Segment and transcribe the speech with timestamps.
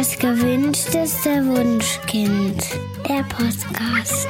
[0.00, 2.64] Das gewünschteste Wunschkind.
[3.06, 4.26] Der Podcast.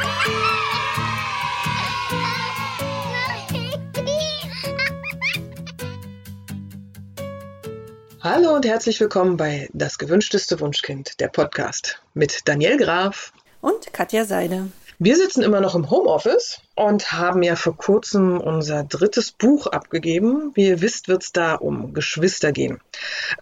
[8.20, 14.25] Hallo und herzlich willkommen bei Das gewünschteste Wunschkind, der Podcast mit Daniel Graf und Katja
[14.25, 14.73] Seide.
[15.02, 20.50] Wir sitzen immer noch im Homeoffice und haben ja vor kurzem unser drittes Buch abgegeben.
[20.52, 22.82] Wie ihr wisst, wird es da um Geschwister gehen.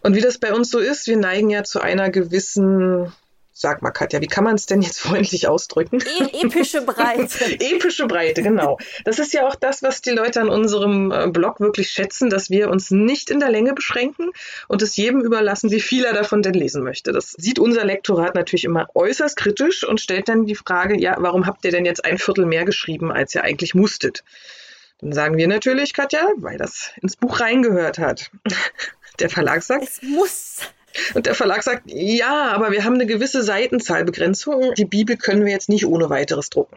[0.03, 3.13] Und wie das bei uns so ist, wir neigen ja zu einer gewissen
[3.61, 5.99] Sag mal, Katja, wie kann man es denn jetzt freundlich ausdrücken?
[6.01, 7.45] E epische Breite.
[7.61, 8.79] epische Breite, genau.
[9.05, 12.51] Das ist ja auch das, was die Leute an unserem äh, Blog wirklich schätzen, dass
[12.51, 14.31] wir uns nicht in der Länge beschränken
[14.69, 17.11] und es jedem überlassen, wie viel er davon denn lesen möchte.
[17.11, 21.45] Das sieht unser Lektorat natürlich immer äußerst kritisch und stellt dann die Frage, ja, warum
[21.45, 24.23] habt ihr denn jetzt ein Viertel mehr geschrieben, als ihr eigentlich musstet?
[25.01, 28.31] Dann sagen wir natürlich, Katja, weil das ins Buch reingehört hat.
[29.19, 30.61] Der Verlag sagt, es muss
[31.15, 34.75] und der Verlag sagt, ja, aber wir haben eine gewisse Seitenzahlbegrenzung.
[34.75, 36.77] Die Bibel können wir jetzt nicht ohne weiteres drucken.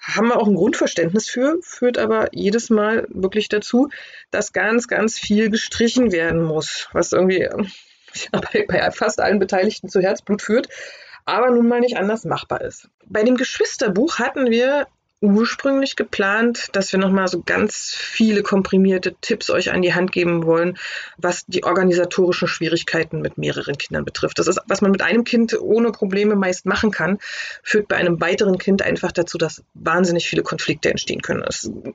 [0.00, 3.88] Haben wir auch ein Grundverständnis für, führt aber jedes Mal wirklich dazu,
[4.32, 7.48] dass ganz, ganz viel gestrichen werden muss, was irgendwie
[8.68, 10.68] bei fast allen Beteiligten zu Herzblut führt,
[11.24, 12.88] aber nun mal nicht anders machbar ist.
[13.06, 14.88] Bei dem Geschwisterbuch hatten wir
[15.22, 20.44] ursprünglich geplant, dass wir nochmal so ganz viele komprimierte Tipps euch an die Hand geben
[20.44, 20.76] wollen,
[21.16, 24.38] was die organisatorischen Schwierigkeiten mit mehreren Kindern betrifft.
[24.38, 27.18] Das ist, was man mit einem Kind ohne Probleme meist machen kann,
[27.62, 31.44] führt bei einem weiteren Kind einfach dazu, dass wahnsinnig viele Konflikte entstehen können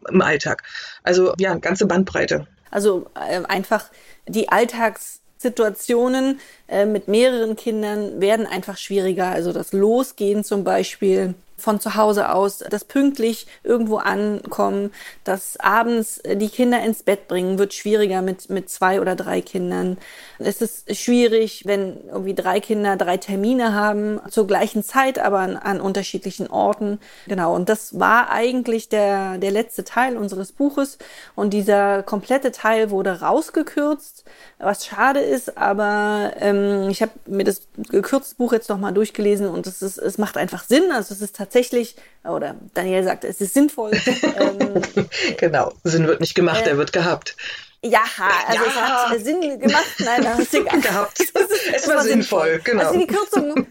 [0.09, 0.63] im Alltag.
[1.03, 2.47] Also ja, ganze Bandbreite.
[2.71, 3.85] Also äh, einfach
[4.27, 9.27] die Alltagssituationen äh, mit mehreren Kindern werden einfach schwieriger.
[9.27, 14.91] Also das Losgehen zum Beispiel von zu Hause aus, das pünktlich irgendwo ankommen,
[15.23, 19.97] das abends die Kinder ins Bett bringen, wird schwieriger mit, mit zwei oder drei Kindern.
[20.39, 25.57] Es ist schwierig, wenn irgendwie drei Kinder drei Termine haben, zur gleichen Zeit, aber an,
[25.57, 26.99] an unterschiedlichen Orten.
[27.27, 27.55] Genau.
[27.55, 30.97] Und das war eigentlich der, der letzte Teil unseres Buches.
[31.35, 34.25] Und dieser komplette Teil wurde rausgekürzt,
[34.59, 39.67] was schade ist, aber ähm, ich habe mir das gekürzte Buch jetzt nochmal durchgelesen und
[39.67, 40.91] es, ist, es macht einfach Sinn.
[40.91, 43.91] Also es ist tatsächlich, oder Daniel sagt, es ist sinnvoll.
[44.21, 44.81] ähm,
[45.37, 47.35] genau, Sinn wird nicht gemacht, äh, er wird gehabt.
[47.83, 48.03] Ja,
[48.47, 48.69] also ja.
[48.69, 49.85] es hat Sinn gemacht.
[49.99, 50.81] Nein, das ist egal.
[50.81, 51.19] Gehabt.
[51.69, 52.87] Es, war, war sinnvoll, sinnvoll, genau.
[52.87, 53.67] Also die, Kürzungen,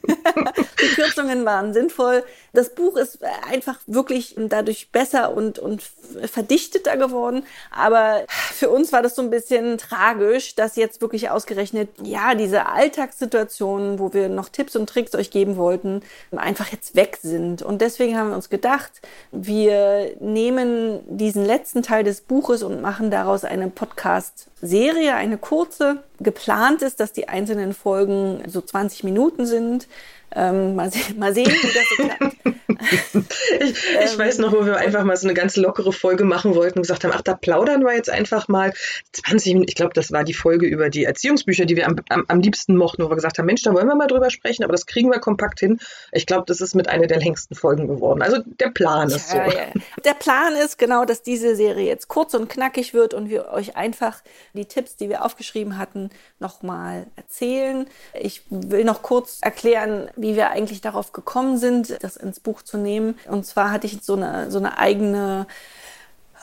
[0.81, 2.25] die Kürzungen waren sinnvoll.
[2.57, 5.83] Das Buch ist einfach wirklich dadurch besser und, und
[6.25, 7.45] verdichteter geworden.
[7.71, 12.67] Aber für uns war das so ein bisschen tragisch, dass jetzt wirklich ausgerechnet, ja, diese
[12.67, 16.03] Alltagssituationen, wo wir noch Tipps und Tricks euch geben wollten,
[16.35, 17.63] einfach jetzt weg sind.
[17.63, 18.93] Und deswegen haben wir uns gedacht,
[19.33, 26.03] wir nehmen diesen letzten Teil des Buches und machen daraus eine Podcast Podcast-Serie, eine kurze.
[26.21, 29.87] Geplant ist, dass die einzelnen Folgen so 20 Minuten sind.
[30.35, 32.37] Ähm, mal, se mal, sehen, wie das so klappt.
[33.61, 36.55] ich, ich ähm, weiß noch, wo wir einfach mal so eine ganz lockere Folge machen
[36.55, 38.73] wollten und gesagt haben, ach, da plaudern wir jetzt einfach mal
[39.13, 39.69] 20 Minuten.
[39.69, 42.77] Ich glaube, das war die Folge über die Erziehungsbücher, die wir am, am, am, liebsten
[42.77, 45.11] mochten, wo wir gesagt haben, Mensch, da wollen wir mal drüber sprechen, aber das kriegen
[45.11, 45.79] wir kompakt hin.
[46.13, 48.23] Ich glaube, das ist mit einer der längsten Folgen geworden.
[48.23, 49.37] Also der Plan ist so.
[49.37, 49.67] Ja, ja.
[50.05, 53.77] Der Plan ist genau, dass diese Serie jetzt kurz und knackig wird und wir euch
[53.77, 54.23] einfach
[54.53, 57.87] die Tipps, die wir aufgeschrieben hatten, nochmal erzählen.
[58.21, 62.79] Ich will noch kurz erklären, wie wir eigentlich darauf gekommen sind, das ins Buch zu
[62.79, 63.19] nehmen.
[63.29, 65.47] Und zwar hatte ich so eine, so eine eigene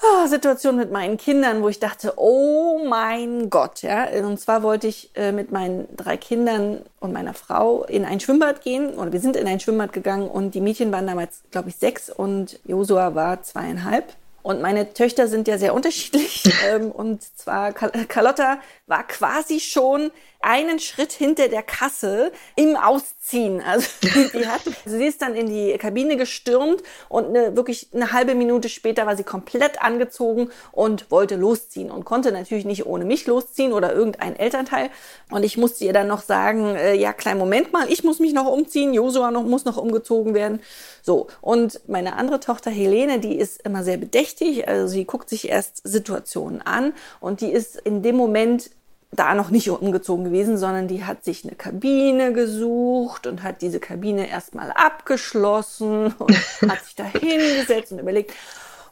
[0.03, 4.07] oh, Situation mit meinen Kindern, wo ich dachte, oh mein Gott, ja.
[4.23, 8.61] Und zwar wollte ich äh, mit meinen drei Kindern und meiner Frau in ein Schwimmbad
[8.61, 11.75] gehen, oder wir sind in ein Schwimmbad gegangen und die Mädchen waren damals, glaube ich,
[11.77, 14.13] sechs und Josua war zweieinhalb.
[14.43, 16.43] Und meine Töchter sind ja sehr unterschiedlich.
[16.69, 18.59] ähm, und zwar Carlotta
[18.93, 20.11] war quasi schon
[20.43, 23.61] einen Schritt hinter der Kasse im Ausziehen.
[23.61, 28.11] Also die hat, also sie ist dann in die Kabine gestürmt und eine, wirklich eine
[28.11, 33.05] halbe Minute später war sie komplett angezogen und wollte losziehen und konnte natürlich nicht ohne
[33.05, 34.89] mich losziehen oder irgendein Elternteil.
[35.31, 38.33] Und ich musste ihr dann noch sagen, äh, ja, kleinen Moment mal, ich muss mich
[38.33, 40.61] noch umziehen, Josua noch, muss noch umgezogen werden.
[41.01, 41.27] So.
[41.41, 44.67] Und meine andere Tochter Helene, die ist immer sehr bedächtig.
[44.67, 48.69] Also sie guckt sich erst Situationen an und die ist in dem Moment
[49.15, 53.79] da noch nicht umgezogen gewesen, sondern die hat sich eine Kabine gesucht und hat diese
[53.79, 56.31] Kabine erstmal abgeschlossen und
[56.69, 58.33] hat sich da hingesetzt und überlegt.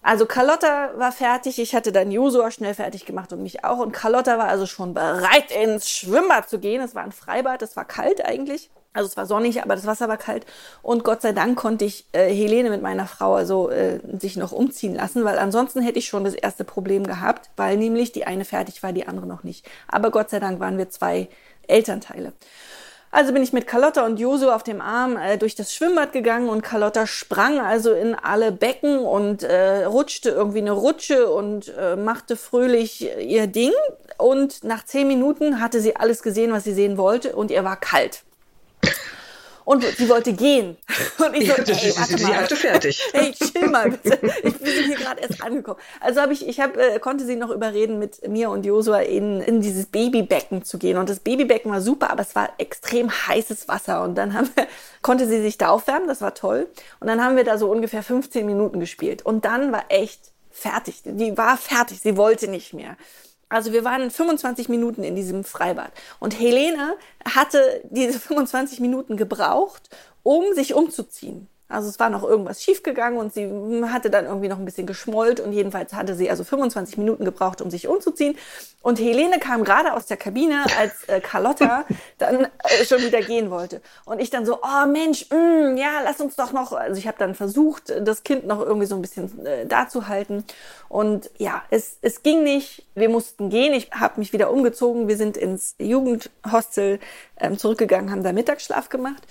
[0.03, 3.77] Also Carlotta war fertig, ich hatte dann Josua schnell fertig gemacht und mich auch.
[3.77, 6.81] Und Carlotta war also schon bereit, ins Schwimmbad zu gehen.
[6.81, 8.71] Es war ein Freibad, es war kalt eigentlich.
[8.94, 10.46] Also es war sonnig, aber das Wasser war kalt.
[10.82, 14.52] Und Gott sei Dank konnte ich äh, Helene mit meiner Frau also äh, sich noch
[14.52, 18.44] umziehen lassen, weil ansonsten hätte ich schon das erste Problem gehabt, weil nämlich die eine
[18.44, 19.66] fertig war, die andere noch nicht.
[19.88, 21.30] Aber Gott sei Dank waren wir zwei
[21.68, 22.34] Elternteile.
[23.12, 26.50] Also bin ich mit Carlotta und Josu auf dem Arm äh, durch das Schwimmbad gegangen
[26.50, 31.96] und Carlotta sprang also in alle Becken und äh, rutschte irgendwie eine Rutsche und äh,
[31.96, 33.74] machte fröhlich ihr Ding.
[34.18, 37.78] Und nach zehn Minuten hatte sie alles gesehen, was sie sehen wollte und ihr war
[37.78, 38.24] kalt
[39.66, 40.78] und sie wollte gehen.
[41.18, 42.50] Und ich so, ja, ey, warte sie, mal.
[42.50, 43.02] Sie fertig.
[43.13, 44.19] Hey, chill mal bitte.
[44.44, 45.80] Ich bin hier gerade erst angekommen.
[46.00, 49.42] Also habe ich, ich hab, äh, konnte sie noch überreden, mit mir und Josua in,
[49.42, 50.98] in dieses Babybecken zu gehen.
[50.98, 54.04] Und das Babybecken war super, aber es war extrem heißes Wasser.
[54.04, 54.68] Und dann haben wir,
[55.02, 56.68] konnte sie sich da aufwärmen, das war toll.
[57.00, 59.24] Und dann haben wir da so ungefähr 15 Minuten gespielt.
[59.25, 61.02] Und dann war echt fertig.
[61.06, 62.98] Die war fertig, sie wollte nicht mehr.
[63.51, 65.92] Also wir waren 25 Minuten in diesem Freibad.
[66.19, 66.95] Und Helene
[67.25, 69.89] hatte diese 25 Minuten gebraucht,
[70.24, 71.50] um sich umzuziehen.
[71.71, 73.50] Also es war noch irgendwas schiefgegangen und sie
[73.85, 77.62] hatte dann irgendwie noch ein bisschen geschmollt und jedenfalls hatte sie also 25 Minuten gebraucht,
[77.62, 78.38] um sich umzuziehen.
[78.81, 81.85] Und Helene kam gerade aus der Kabine, als äh, Carlotta
[82.18, 83.81] dann äh, schon wieder gehen wollte.
[84.06, 86.71] Und ich dann so, oh Mensch, mh, mm, ja, lass uns doch noch.
[86.73, 90.07] Also ich habe dann versucht, das Kind noch irgendwie so ein bisschen äh, da zu
[90.07, 90.44] halten.
[90.89, 92.85] Und ja, es, es ging nicht.
[92.95, 93.73] Wir mussten gehen.
[93.73, 95.07] Ich habe mich wieder umgezogen.
[95.07, 97.00] Wir sind ins Jugendhostel
[97.39, 99.23] ähm, zurückgegangen, haben da Mittagsschlaf gemacht.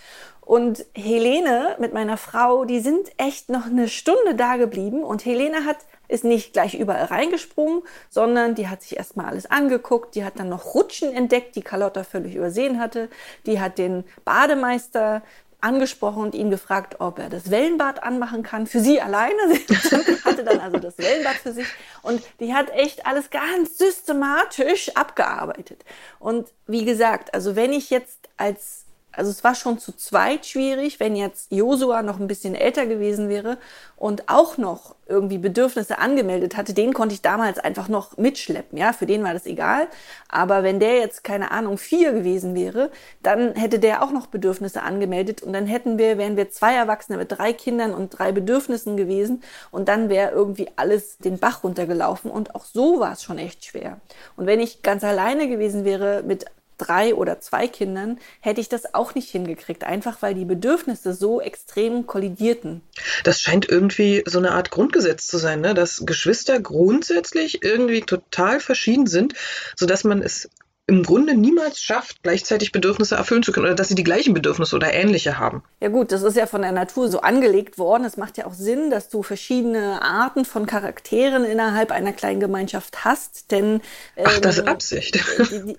[0.51, 5.65] Und Helene mit meiner Frau, die sind echt noch eine Stunde da geblieben und Helene
[5.65, 5.77] hat
[6.09, 10.49] ist nicht gleich überall reingesprungen, sondern die hat sich erstmal alles angeguckt, die hat dann
[10.49, 13.11] noch Rutschen entdeckt, die Carlotta völlig übersehen hatte,
[13.47, 15.23] die hat den Bademeister
[15.61, 18.67] angesprochen und ihn gefragt, ob er das Wellenbad anmachen kann.
[18.67, 19.39] Für sie alleine.
[19.55, 19.65] Sie
[20.25, 21.67] hatte dann also das Wellenbad für sich.
[22.03, 25.85] Und die hat echt alles ganz systematisch abgearbeitet.
[26.19, 28.80] Und wie gesagt, also wenn ich jetzt als
[29.13, 33.29] also es war schon zu zweit schwierig, wenn jetzt Josua noch ein bisschen älter gewesen
[33.29, 33.59] wäre
[33.97, 38.93] und auch noch irgendwie Bedürfnisse angemeldet hatte, den konnte ich damals einfach noch mitschleppen, ja,
[38.93, 39.89] für den war das egal.
[40.29, 42.91] Aber wenn der jetzt, keine Ahnung, vier gewesen wäre,
[43.23, 47.19] dann hätte der auch noch Bedürfnisse angemeldet und dann hätten wir, wären wir zwei Erwachsene
[47.19, 52.31] mit drei Kindern und drei Bedürfnissen gewesen und dann wäre irgendwie alles den Bach runtergelaufen
[52.31, 54.01] und auch so war es schon echt schwer.
[54.37, 56.47] Und wenn ich ganz alleine gewesen wäre mit
[56.81, 61.41] drei oder zwei Kindern hätte ich das auch nicht hingekriegt, einfach weil die Bedürfnisse so
[61.41, 62.83] extrem kollidierten.
[63.25, 65.75] Das scheint irgendwie so eine Art Grundgesetz zu sein, ne?
[65.75, 69.35] dass Geschwister grundsätzlich irgendwie total verschieden sind,
[69.77, 70.49] sodass man es
[70.91, 74.75] im Grunde niemals schafft, gleichzeitig Bedürfnisse erfüllen zu können oder dass sie die gleichen Bedürfnisse
[74.75, 75.63] oder ähnliche haben.
[75.79, 78.05] Ja gut, das ist ja von der Natur so angelegt worden.
[78.05, 83.05] Es macht ja auch Sinn, dass du verschiedene Arten von Charakteren innerhalb einer kleinen Gemeinschaft
[83.05, 83.81] hast, denn
[84.17, 85.21] ähm, Ach, das ist ähm, Absicht.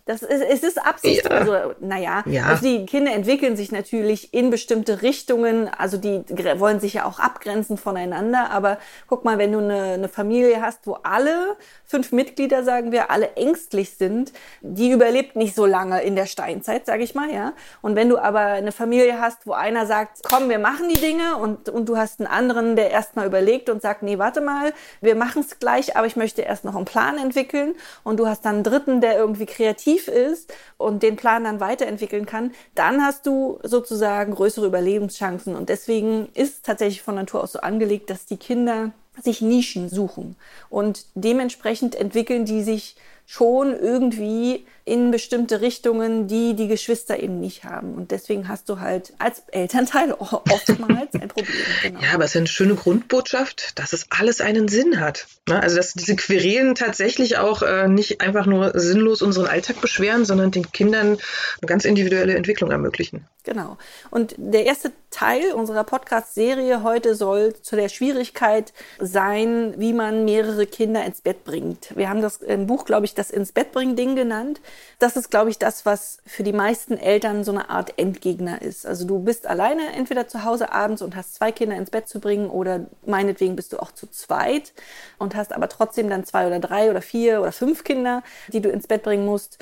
[0.06, 1.26] Das ist, es ist Absicht.
[1.26, 1.32] Ja.
[1.32, 2.46] Also naja, ja.
[2.46, 5.68] also die Kinder entwickeln sich natürlich in bestimmte Richtungen.
[5.68, 6.24] Also die
[6.58, 8.50] wollen sich ja auch abgrenzen voneinander.
[8.50, 8.78] Aber
[9.08, 11.56] guck mal, wenn du eine, eine Familie hast, wo alle
[11.86, 14.32] fünf Mitglieder, sagen wir, alle ängstlich sind,
[14.62, 17.54] die überlebt nicht so lange in der Steinzeit, sage ich mal, ja.
[17.82, 21.38] Und wenn du aber eine Familie hast, wo einer sagt, komm, wir machen die Dinge
[21.38, 25.16] und, und du hast einen anderen, der erstmal überlegt und sagt, nee, warte mal, wir
[25.16, 27.74] machen es gleich, aber ich möchte erst noch einen Plan entwickeln.
[28.04, 32.28] Und du hast dann einen dritten, der irgendwie kreativ ist und den Plan dann weiterentwickeln
[32.28, 35.56] kann, dann hast du sozusagen größere Überlebenschancen.
[35.56, 40.36] Und deswegen ist tatsächlich von Natur aus so angelegt, dass die Kinder sich Nischen suchen.
[40.70, 42.96] Und dementsprechend entwickeln die sich
[43.26, 47.94] schon irgendwie in bestimmte Richtungen, die die Geschwister eben nicht haben.
[47.94, 51.56] Und deswegen hast du halt als Elternteil oftmals ein Problem.
[51.84, 52.00] Genau.
[52.02, 55.28] Ja, aber es ist eine schöne Grundbotschaft, dass es alles einen Sinn hat.
[55.48, 55.62] Ne?
[55.62, 60.52] Also dass diese Querelen tatsächlich auch äh, nicht einfach nur sinnlos unseren Alltag beschweren, sondern
[60.52, 63.28] den Kindern eine ganz individuelle Entwicklung ermöglichen.
[63.44, 63.78] Genau.
[64.10, 70.66] Und der erste Teil unserer Podcast-Serie heute soll zu der Schwierigkeit sein, wie man mehrere
[70.66, 71.96] Kinder ins Bett bringt.
[71.96, 74.62] Wir haben das im Buch, glaube ich, das ins Bett bringen Ding genannt.
[75.00, 78.86] Das ist, glaube ich, das, was für die meisten Eltern so eine Art Endgegner ist.
[78.86, 82.20] Also du bist alleine entweder zu Hause abends und hast zwei Kinder ins Bett zu
[82.20, 84.74] bringen oder meinetwegen bist du auch zu zweit
[85.18, 88.70] und hast aber trotzdem dann zwei oder drei oder vier oder fünf Kinder, die du
[88.70, 89.58] ins Bett bringen musst.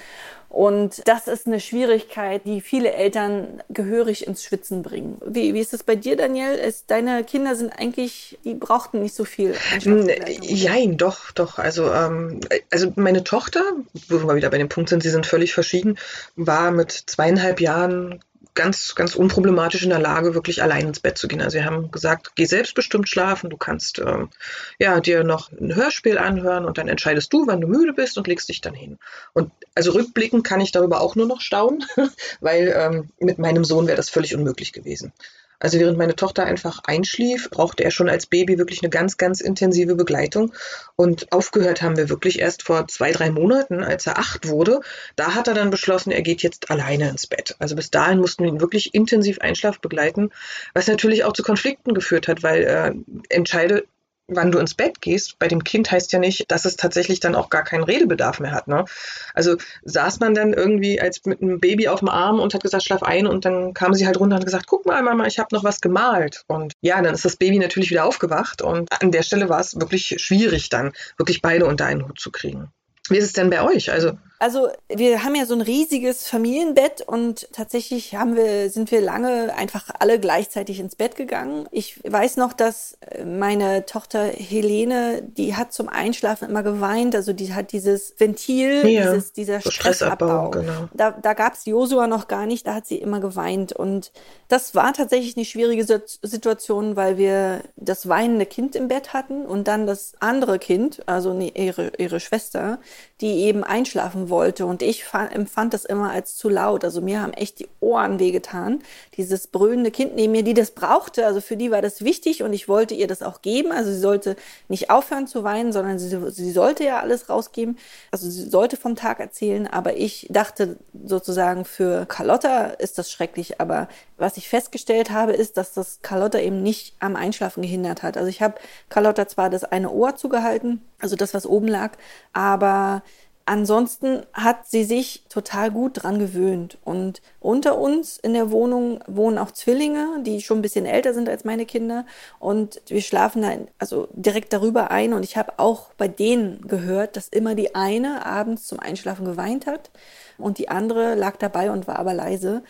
[0.49, 5.21] Und das ist eine Schwierigkeit, die viele Eltern gehörig ins Schwitzen bringen.
[5.23, 6.53] Wie, wie ist das bei dir, Daniel?
[6.53, 9.53] Ist, deine Kinder sind eigentlich, die brauchten nicht so viel.
[9.85, 11.59] Nein, doch, doch.
[11.59, 12.39] Also, ähm,
[12.71, 13.61] also meine Tochter,
[14.09, 15.99] wo wir wieder bei dem Punkt sind, sie sind völlig verschieden,
[16.35, 18.19] war mit zweieinhalb Jahren
[18.59, 21.39] ganz, ganz unproblematisch in der Lage, wirklich allein ins Bett zu gehen.
[21.39, 24.31] Also sie haben gesagt, geh selbstbestimmt schlafen, du kannst ähm,
[24.79, 28.27] ja, dir noch ein Hörspiel anhören und dann entscheidest du, wann du müde bist und
[28.27, 28.99] legst dich dann hin.
[29.31, 31.85] Und also rückblickend kann ich darüber auch nur noch staunen,
[32.41, 35.13] weil ähm, mit meinem Sohn wäre das völlig unmöglich gewesen.
[35.59, 39.41] Also während meine Tochter einfach einschlief, brauchte er schon als Baby wirklich eine ganz, ganz
[39.41, 40.53] intensive Begleitung.
[40.95, 44.79] Und aufgehört haben wir wirklich erst vor zwei, drei Monaten, als er acht wurde.
[45.15, 47.55] Da hat er dann beschlossen, er geht jetzt alleine ins Bett.
[47.59, 50.31] Also bis dahin mussten wir ihn wirklich intensiv Einschlaf begleiten,
[50.73, 52.93] was natürlich auch zu Konflikten geführt hat, weil äh,
[53.29, 53.85] entscheide
[54.29, 57.35] wann du ins Bett gehst, bei dem Kind heißt ja nicht, dass es tatsächlich dann
[57.35, 58.67] auch gar keinen Redebedarf mehr hat.
[58.67, 58.85] Ne?
[59.33, 62.83] Also saß man dann irgendwie als mit einem Baby auf dem Arm und hat gesagt,
[62.83, 65.53] schlaf ein und dann kam sie halt runter und gesagt, guck mal, Mama, ich habe
[65.53, 66.43] noch was gemalt.
[66.47, 69.79] Und ja, dann ist das Baby natürlich wieder aufgewacht und an der Stelle war es
[69.79, 72.71] wirklich schwierig dann, wirklich beide unter einen Hut zu kriegen.
[73.09, 73.91] Wie ist es denn bei euch?
[73.91, 79.01] Also also wir haben ja so ein riesiges Familienbett und tatsächlich haben wir, sind wir
[79.01, 81.67] lange einfach alle gleichzeitig ins Bett gegangen.
[81.71, 87.15] Ich weiß noch, dass meine Tochter Helene, die hat zum Einschlafen immer geweint.
[87.15, 90.51] Also die hat dieses Ventil, ja, dieses, dieser so Stressabbau.
[90.51, 90.87] Genau.
[90.93, 93.73] Da, da gab es Josua noch gar nicht, da hat sie immer geweint.
[93.73, 94.13] Und
[94.47, 99.67] das war tatsächlich eine schwierige Situation, weil wir das weinende Kind im Bett hatten und
[99.67, 102.79] dann das andere Kind, also ihre, ihre Schwester,
[103.21, 104.65] die eben einschlafen wollte.
[104.65, 106.85] Und ich empfand das immer als zu laut.
[106.85, 108.81] Also mir haben echt die Ohren wehgetan.
[109.17, 111.25] Dieses brüllende Kind neben mir, die das brauchte.
[111.25, 113.71] Also für die war das wichtig und ich wollte ihr das auch geben.
[113.71, 114.35] Also sie sollte
[114.69, 117.77] nicht aufhören zu weinen, sondern sie, sie sollte ja alles rausgeben.
[118.11, 119.67] Also sie sollte vom Tag erzählen.
[119.67, 123.59] Aber ich dachte sozusagen für Carlotta ist das schrecklich.
[123.59, 128.17] Aber was ich festgestellt habe, ist, dass das Carlotta eben nicht am Einschlafen gehindert hat.
[128.17, 128.55] Also ich habe
[128.89, 131.93] Carlotta zwar das eine Ohr zugehalten, also das, was oben lag,
[132.33, 133.03] aber
[133.49, 136.77] ansonsten hat sie sich total gut dran gewöhnt.
[136.83, 141.27] Und unter uns in der Wohnung wohnen auch Zwillinge, die schon ein bisschen älter sind
[141.27, 142.05] als meine Kinder.
[142.37, 143.49] Und wir schlafen da
[143.79, 145.13] also direkt darüber ein.
[145.13, 149.65] Und ich habe auch bei denen gehört, dass immer die eine abends zum Einschlafen geweint
[149.65, 149.89] hat
[150.37, 152.63] und die andere lag dabei und war aber leise.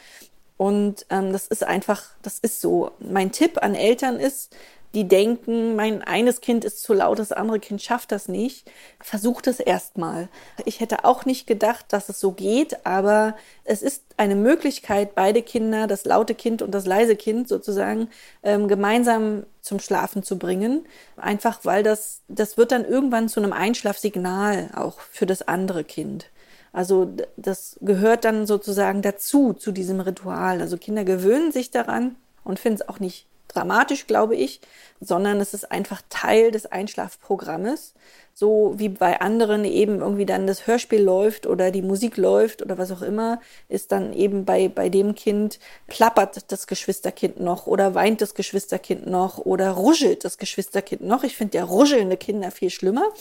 [0.59, 2.91] Und ähm, das ist einfach, das ist so.
[2.99, 4.53] Mein Tipp an Eltern ist,
[4.93, 8.69] die denken, mein eines Kind ist zu laut, das andere Kind schafft das nicht.
[8.99, 10.27] Versucht es erstmal.
[10.65, 15.43] Ich hätte auch nicht gedacht, dass es so geht, aber es ist eine Möglichkeit, beide
[15.43, 18.09] Kinder, das laute Kind und das leise Kind sozusagen,
[18.43, 20.85] ähm, gemeinsam zum Schlafen zu bringen.
[21.15, 26.29] Einfach weil das, das wird dann irgendwann zu einem Einschlafsignal auch für das andere Kind.
[26.71, 30.61] Also das gehört dann sozusagen dazu, zu diesem Ritual.
[30.61, 34.61] Also Kinder gewöhnen sich daran und finden es auch nicht dramatisch, glaube ich,
[35.01, 37.93] sondern es ist einfach Teil des Einschlafprogrammes.
[38.33, 42.77] So wie bei anderen eben irgendwie dann das Hörspiel läuft oder die Musik läuft oder
[42.77, 47.95] was auch immer, ist dann eben bei, bei dem Kind plappert das Geschwisterkind noch oder
[47.95, 51.25] weint das Geschwisterkind noch oder ruschelt das Geschwisterkind noch.
[51.25, 53.11] Ich finde ja ruschelnde Kinder viel schlimmer.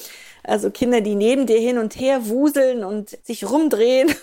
[0.45, 4.15] Also Kinder, die neben dir hin und her wuseln und sich rumdrehen.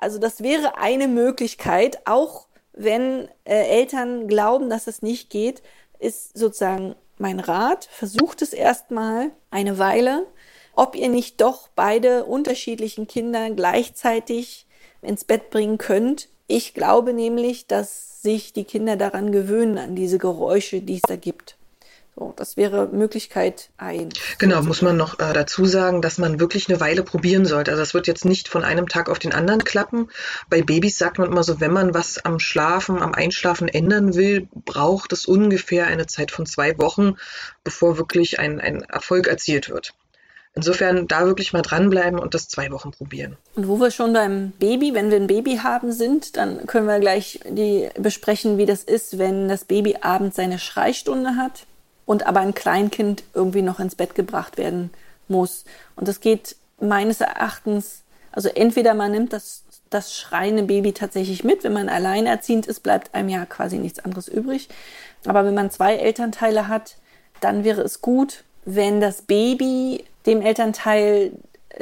[0.00, 2.46] Also das wäre eine Möglichkeit, auch
[2.78, 5.62] wenn äh, Eltern glauben, dass es nicht geht,
[5.98, 10.26] ist sozusagen mein Rat, versucht es erstmal eine Weile,
[10.74, 14.66] ob ihr nicht doch beide unterschiedlichen Kinder gleichzeitig
[15.02, 16.28] ins Bett bringen könnt.
[16.46, 21.16] Ich glaube nämlich, dass sich die Kinder daran gewöhnen, an diese Geräusche, die es da
[21.16, 21.57] gibt.
[22.18, 24.08] So, das wäre Möglichkeit ein.
[24.38, 27.70] Genau, muss man noch äh, dazu sagen, dass man wirklich eine Weile probieren sollte.
[27.70, 30.10] Also das wird jetzt nicht von einem Tag auf den anderen klappen.
[30.50, 34.48] Bei Babys sagt man immer so, wenn man was am Schlafen, am Einschlafen ändern will,
[34.64, 37.14] braucht es ungefähr eine Zeit von zwei Wochen,
[37.62, 39.94] bevor wirklich ein, ein Erfolg erzielt wird.
[40.54, 43.36] Insofern da wirklich mal dranbleiben und das zwei Wochen probieren.
[43.54, 46.98] Und wo wir schon beim Baby, wenn wir ein Baby haben sind, dann können wir
[46.98, 51.68] gleich die besprechen, wie das ist, wenn das Baby abends seine Schreistunde hat
[52.08, 54.90] und aber ein Kleinkind irgendwie noch ins Bett gebracht werden
[55.28, 55.66] muss.
[55.94, 58.00] Und das geht meines Erachtens,
[58.32, 63.14] also entweder man nimmt das, das schreiende Baby tatsächlich mit, wenn man alleinerziehend ist, bleibt
[63.14, 64.70] einem ja quasi nichts anderes übrig.
[65.26, 66.96] Aber wenn man zwei Elternteile hat,
[67.42, 71.32] dann wäre es gut, wenn das Baby dem Elternteil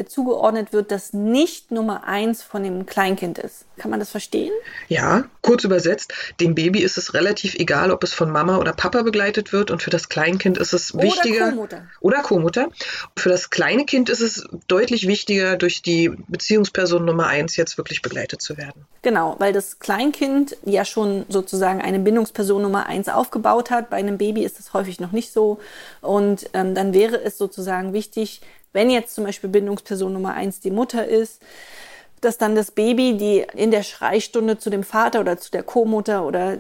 [0.05, 3.65] zugeordnet wird, das nicht Nummer eins von dem Kleinkind ist.
[3.79, 4.53] Kann man das verstehen?
[4.89, 9.03] Ja, kurz übersetzt, dem Baby ist es relativ egal, ob es von Mama oder Papa
[9.03, 11.49] begleitet wird und für das Kleinkind ist es wichtiger.
[11.49, 11.83] Oder Co-Mutter.
[12.01, 12.69] Oder Co-Mutter.
[13.17, 18.03] Für das kleine Kind ist es deutlich wichtiger, durch die Beziehungsperson Nummer eins jetzt wirklich
[18.03, 18.87] begleitet zu werden.
[19.03, 23.91] Genau, weil das Kleinkind ja schon sozusagen eine Bindungsperson Nummer eins aufgebaut hat.
[23.91, 25.59] Bei einem Baby ist das häufig noch nicht so.
[26.01, 28.41] Und ähm, dann wäre es sozusagen wichtig,
[28.77, 31.41] wenn jetzt zum Beispiel Bindungsperson Nummer eins die Mutter ist,
[32.21, 36.27] dass dann das Baby, die in der Schreistunde zu dem Vater oder zu der Co-Mutter
[36.27, 36.59] oder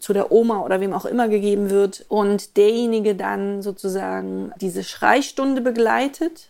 [0.00, 5.60] zu der Oma oder wem auch immer gegeben wird und derjenige dann sozusagen diese Schreistunde
[5.60, 6.48] begleitet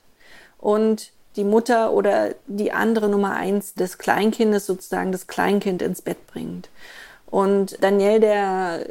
[0.59, 6.27] und die Mutter oder die andere Nummer eins des Kleinkindes sozusagen das Kleinkind ins Bett
[6.27, 6.71] bringt.
[7.27, 8.87] Und Daniel, der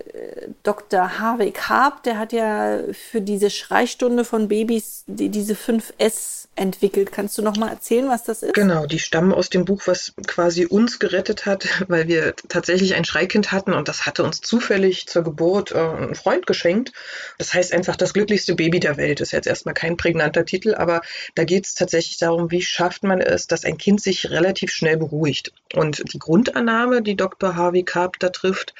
[0.64, 1.20] Dr.
[1.20, 7.12] Harvey Karp, der hat ja für diese Schreistunde von Babys die, diese 5S entwickelt.
[7.12, 8.54] Kannst du noch mal erzählen, was das ist?
[8.54, 13.06] Genau, die stammen aus dem Buch, was quasi uns gerettet hat, weil wir tatsächlich ein
[13.06, 16.92] Schreikind hatten und das hatte uns zufällig zur Geburt äh, ein Freund geschenkt.
[17.38, 19.22] Das heißt einfach das glücklichste Baby der Welt.
[19.22, 21.02] Ist jetzt erstmal kein prägnanter Titel, aber
[21.36, 24.98] da geht es tatsächlich darum, wie schafft man es, dass ein Kind sich relativ schnell
[24.98, 25.54] beruhigt.
[25.74, 27.56] Und die Grundannahme, die Dr.
[27.56, 28.74] Harvey Karp da trifft,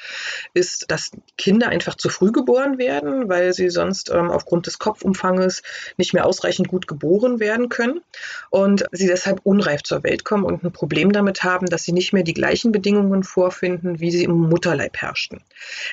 [0.54, 5.62] ist, dass Kinder einfach zu früh geboren werden, weil sie sonst ähm, aufgrund des Kopfumfanges
[5.98, 8.02] nicht mehr ausreichend gut geboren werden können
[8.50, 12.14] und sie deshalb unreif zur Welt kommen und ein Problem damit haben, dass sie nicht
[12.14, 15.44] mehr die gleichen Bedingungen vorfinden, wie sie im Mutterleib herrschten.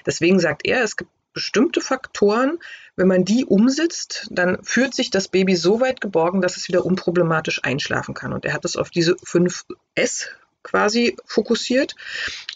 [0.06, 2.58] Deswegen sagt er, es gibt bestimmte Faktoren,
[2.96, 6.84] wenn man die umsetzt, dann fühlt sich das Baby so weit geborgen, dass es wieder
[6.84, 8.32] unproblematisch einschlafen kann.
[8.32, 9.64] Und er hat es auf diese fünf
[9.94, 10.28] S
[10.62, 11.94] quasi fokussiert.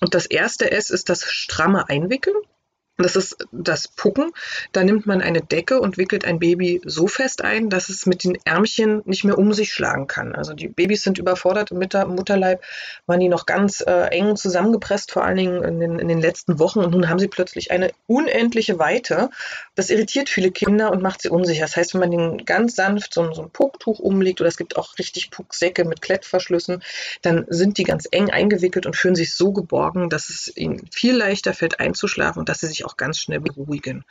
[0.00, 2.37] Und das erste S ist das stramme Einwickeln.
[2.96, 4.30] Das ist das Pucken.
[4.70, 8.22] Da nimmt man eine Decke und wickelt ein Baby so fest ein, dass es mit
[8.22, 10.32] den Ärmchen nicht mehr um sich schlagen kann.
[10.36, 12.62] Also die Babys sind überfordert im Mutterleib,
[13.06, 16.60] waren die noch ganz äh, eng zusammengepresst, vor allen Dingen in den, in den letzten
[16.60, 16.80] Wochen.
[16.80, 19.28] Und nun haben sie plötzlich eine unendliche Weite.
[19.74, 21.62] Das irritiert viele Kinder und macht sie unsicher.
[21.62, 24.76] Das heißt, wenn man den ganz sanft so, so ein Pucktuch umlegt oder es gibt
[24.76, 26.80] auch richtig Pucksäcke mit Klettverschlüssen,
[27.22, 31.16] dann sind die ganz eng eingewickelt und fühlen sich so geborgen, dass es ihnen viel
[31.16, 34.04] leichter fällt einzuschlafen und dass sie sich auch ganz schnell beruhigen.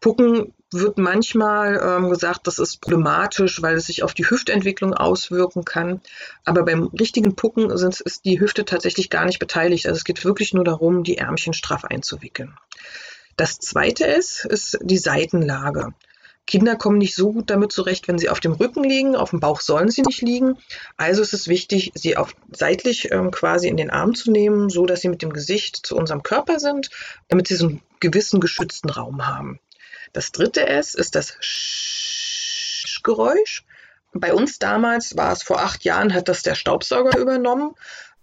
[0.00, 5.64] Pucken wird manchmal ähm, gesagt, das ist problematisch, weil es sich auf die Hüftentwicklung auswirken
[5.64, 6.00] kann.
[6.44, 9.86] Aber beim richtigen Pucken sind, ist die Hüfte tatsächlich gar nicht beteiligt.
[9.86, 12.54] Also es geht wirklich nur darum, die Ärmchen straff einzuwickeln.
[13.36, 15.94] Das zweite ist, ist die Seitenlage.
[16.48, 19.14] Kinder kommen nicht so gut damit zurecht, wenn sie auf dem Rücken liegen.
[19.16, 20.56] Auf dem Bauch sollen sie nicht liegen.
[20.96, 24.86] Also ist es wichtig, sie auf, seitlich ähm, quasi in den Arm zu nehmen, so
[24.86, 26.88] dass sie mit dem Gesicht zu unserem Körper sind,
[27.28, 29.60] damit sie so einen gewissen geschützten Raum haben.
[30.14, 32.46] Das dritte S ist das Sch-Geräusch.
[34.14, 37.74] Bei uns damals war es vor acht Jahren, hat das der Staubsauger übernommen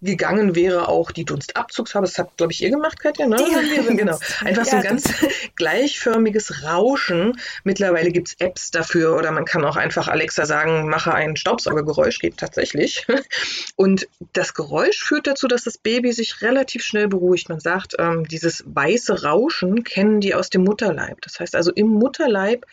[0.01, 2.07] gegangen wäre auch die Dunstabzugsfarbe.
[2.07, 3.37] Das habt, glaube ich, ihr gemacht, Katja, ne?
[3.37, 4.19] Die haben wir genau.
[4.41, 5.13] Einfach ja, so ein ganz
[5.55, 7.39] gleichförmiges Rauschen.
[7.63, 12.19] Mittlerweile gibt es Apps dafür oder man kann auch einfach Alexa sagen, mache ein Staubsaugergeräusch,
[12.19, 13.07] geht tatsächlich.
[13.75, 17.49] Und das Geräusch führt dazu, dass das Baby sich relativ schnell beruhigt.
[17.49, 21.21] Man sagt, ähm, dieses weiße Rauschen kennen die aus dem Mutterleib.
[21.21, 22.65] Das heißt also, im Mutterleib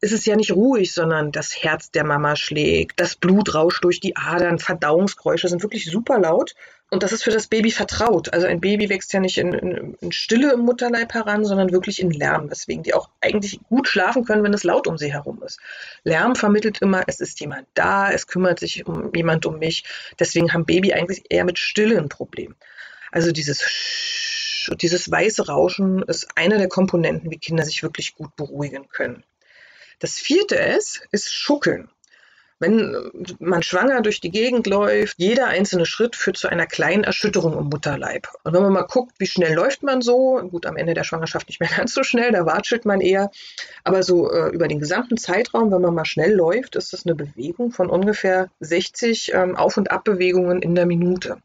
[0.00, 4.00] ist es ja nicht ruhig, sondern das Herz der Mama schlägt, das Blut rauscht durch
[4.00, 6.54] die Adern, Verdauungsgeräusche sind wirklich super laut.
[6.92, 8.32] Und das ist für das Baby vertraut.
[8.32, 12.00] Also ein Baby wächst ja nicht in, in, in, Stille im Mutterleib heran, sondern wirklich
[12.00, 15.40] in Lärm, weswegen die auch eigentlich gut schlafen können, wenn es laut um sie herum
[15.44, 15.60] ist.
[16.02, 19.84] Lärm vermittelt immer, es ist jemand da, es kümmert sich um jemand um mich.
[20.18, 22.56] Deswegen haben Baby eigentlich eher mit Stille ein Problem.
[23.12, 28.36] Also dieses Sch dieses weiße Rauschen ist eine der Komponenten, wie Kinder sich wirklich gut
[28.36, 29.24] beruhigen können.
[30.00, 31.90] Das vierte S ist Schuckeln.
[32.58, 32.94] Wenn
[33.38, 37.66] man schwanger durch die Gegend läuft, jeder einzelne Schritt führt zu einer kleinen Erschütterung im
[37.66, 38.28] Mutterleib.
[38.44, 41.48] Und wenn man mal guckt, wie schnell läuft man so, gut, am Ende der Schwangerschaft
[41.48, 43.30] nicht mehr ganz so schnell, da watschelt man eher,
[43.84, 47.14] aber so äh, über den gesamten Zeitraum, wenn man mal schnell läuft, ist das eine
[47.14, 51.38] Bewegung von ungefähr 60 ähm, Auf- und Abbewegungen in der Minute.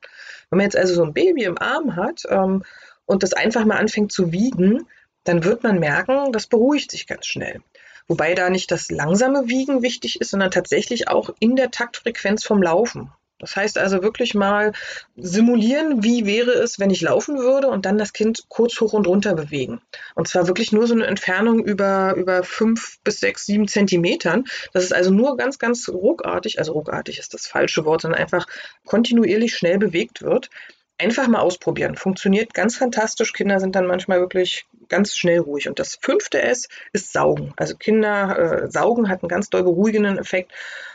[0.49, 2.63] Wenn man jetzt also so ein Baby im Arm hat ähm,
[3.05, 4.85] und das einfach mal anfängt zu wiegen,
[5.23, 7.61] dann wird man merken, das beruhigt sich ganz schnell.
[8.07, 12.61] Wobei da nicht das langsame Wiegen wichtig ist, sondern tatsächlich auch in der Taktfrequenz vom
[12.61, 13.11] Laufen.
[13.39, 14.71] Das heißt also wirklich mal
[15.17, 19.07] simulieren, wie wäre es, wenn ich laufen würde und dann das Kind kurz hoch und
[19.07, 19.81] runter bewegen.
[20.13, 24.45] Und zwar wirklich nur so eine Entfernung über, über fünf bis sechs, sieben Zentimetern.
[24.71, 28.47] Das ist also nur ganz, ganz ruckartig, also ruckartig ist das falsche Wort, sondern einfach
[28.85, 30.49] kontinuierlich schnell bewegt wird.
[30.97, 31.95] Einfach mal ausprobieren.
[31.95, 33.33] Funktioniert ganz fantastisch.
[33.33, 35.67] Kinder sind dann manchmal wirklich ganz schnell ruhig.
[35.67, 37.53] Und das fünfte S ist Saugen.
[37.57, 40.51] Also Kinder äh, saugen hat einen ganz doll beruhigenden Effekt.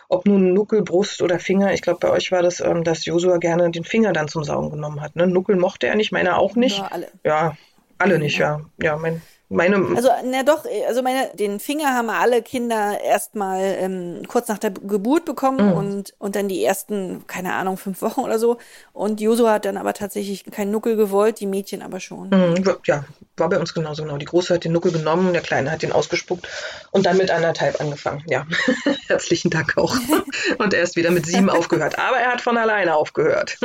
[0.09, 1.73] Ob nun Nuckel, Brust oder Finger.
[1.75, 4.71] Ich glaube, bei euch war das, ähm, dass Josua gerne den Finger dann zum Saugen
[4.71, 5.17] genommen hat.
[5.17, 5.27] Ne?
[5.27, 6.79] Nuckel mochte er nicht, meiner auch nicht.
[6.79, 7.09] Ja, alle.
[7.23, 7.57] Ja,
[7.99, 8.63] alle nicht, ja.
[8.83, 9.77] Ja, mein, meine.
[9.97, 14.71] Also, na doch, also meine, den Finger haben alle Kinder erstmal ähm, kurz nach der
[14.71, 15.73] Geburt bekommen mhm.
[15.73, 18.59] und, und dann die ersten, keine Ahnung, fünf Wochen oder so.
[18.93, 22.31] Und Josua hat dann aber tatsächlich keinen Nuckel gewollt, die Mädchen aber schon.
[22.31, 23.05] Mhm, ja,
[23.37, 24.17] war bei uns genauso genau.
[24.17, 26.49] Die Große hat den Nuckel genommen, der Kleine hat den ausgespuckt
[26.93, 28.23] und dann mit anderthalb angefangen.
[28.29, 28.47] Ja,
[29.09, 29.97] herzlichen Dank auch.
[30.59, 31.99] und er ist wieder mit sieben aufgehört.
[31.99, 33.59] Aber er hat von alleine aufgehört.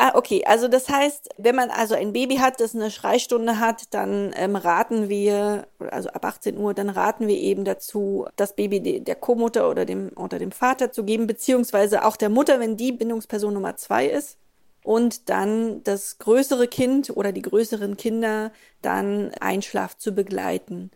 [0.00, 0.44] Ah, okay.
[0.46, 4.54] Also das heißt, wenn man also ein Baby hat, das eine Schreistunde hat, dann ähm,
[4.54, 9.68] raten wir, also ab 18 Uhr, dann raten wir eben dazu, das Baby der Co-Mutter
[9.68, 13.74] oder dem, oder dem Vater zu geben, beziehungsweise auch der Mutter, wenn die Bindungsperson Nummer
[13.76, 14.38] zwei ist.
[14.84, 20.90] und dann das größere Kind oder die größeren Kinder dann Einschlaf zu begleiten.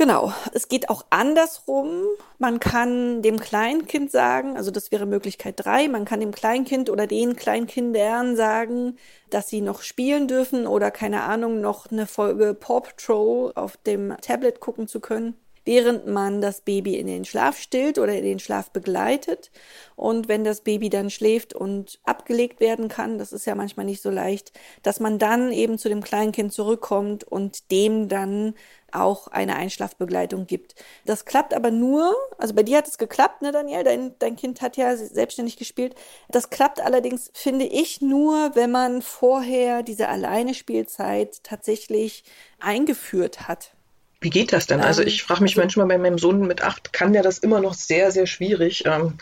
[0.00, 2.04] Genau, es geht auch andersrum.
[2.38, 7.06] Man kann dem Kleinkind sagen, also das wäre Möglichkeit drei, man kann dem Kleinkind oder
[7.06, 8.96] den Kleinkindern sagen,
[9.28, 14.16] dass sie noch spielen dürfen oder keine Ahnung, noch eine Folge Paw Patrol auf dem
[14.22, 18.38] Tablet gucken zu können während man das Baby in den Schlaf stillt oder in den
[18.38, 19.50] Schlaf begleitet.
[19.96, 24.02] Und wenn das Baby dann schläft und abgelegt werden kann, das ist ja manchmal nicht
[24.02, 28.54] so leicht, dass man dann eben zu dem Kleinkind zurückkommt und dem dann
[28.92, 30.74] auch eine Einschlafbegleitung gibt.
[31.04, 33.84] Das klappt aber nur, also bei dir hat es geklappt, ne, Daniel?
[33.84, 35.94] Dein, dein Kind hat ja selbstständig gespielt.
[36.30, 42.24] Das klappt allerdings, finde ich, nur, wenn man vorher diese Alleinespielzeit tatsächlich
[42.58, 43.72] eingeführt hat.
[44.20, 44.80] Wie geht das denn?
[44.80, 47.60] Also ich frage mich also manchmal bei meinem Sohn mit acht, kann der das immer
[47.60, 48.84] noch sehr, sehr schwierig.
[48.86, 49.18] Ähm,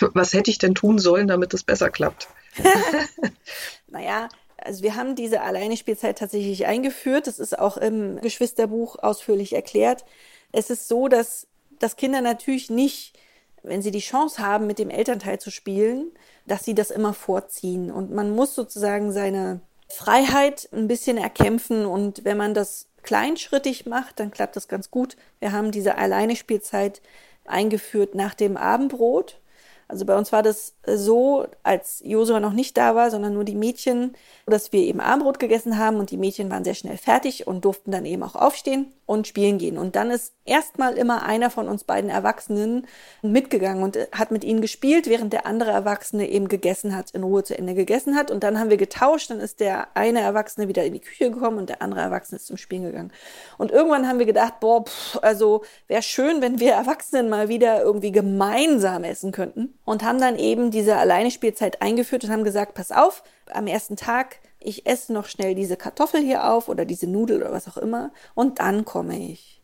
[0.14, 2.28] was hätte ich denn tun sollen, damit es besser klappt?
[3.86, 4.28] naja,
[4.58, 7.28] also wir haben diese Alleinespielzeit tatsächlich eingeführt.
[7.28, 10.04] Das ist auch im Geschwisterbuch ausführlich erklärt.
[10.50, 11.46] Es ist so, dass,
[11.78, 13.18] dass Kinder natürlich nicht,
[13.62, 16.10] wenn sie die Chance haben, mit dem Elternteil zu spielen,
[16.46, 17.92] dass sie das immer vorziehen.
[17.92, 21.86] Und man muss sozusagen seine Freiheit ein bisschen erkämpfen.
[21.86, 25.16] Und wenn man das kleinschrittig macht, dann klappt das ganz gut.
[25.40, 27.02] Wir haben diese Alleinespielzeit
[27.44, 29.40] eingeführt nach dem Abendbrot.
[29.88, 33.54] Also bei uns war das so, als Josua noch nicht da war, sondern nur die
[33.54, 34.14] Mädchen,
[34.46, 37.92] dass wir eben Abendbrot gegessen haben und die Mädchen waren sehr schnell fertig und durften
[37.92, 39.78] dann eben auch aufstehen und spielen gehen.
[39.78, 42.86] Und dann ist erstmal immer einer von uns beiden Erwachsenen
[43.20, 47.44] mitgegangen und hat mit ihnen gespielt, während der andere Erwachsene eben gegessen hat, in Ruhe
[47.44, 48.30] zu Ende gegessen hat.
[48.30, 51.58] Und dann haben wir getauscht, dann ist der eine Erwachsene wieder in die Küche gekommen
[51.58, 53.12] und der andere Erwachsene ist zum Spielen gegangen.
[53.58, 57.82] Und irgendwann haben wir gedacht, boah, pff, also wäre schön, wenn wir Erwachsenen mal wieder
[57.82, 59.78] irgendwie gemeinsam essen könnten.
[59.84, 64.40] Und haben dann eben diese Alleinespielzeit eingeführt und haben gesagt, pass auf, am ersten Tag
[64.64, 68.12] ich esse noch schnell diese Kartoffel hier auf oder diese Nudel oder was auch immer
[68.34, 69.60] und dann komme ich.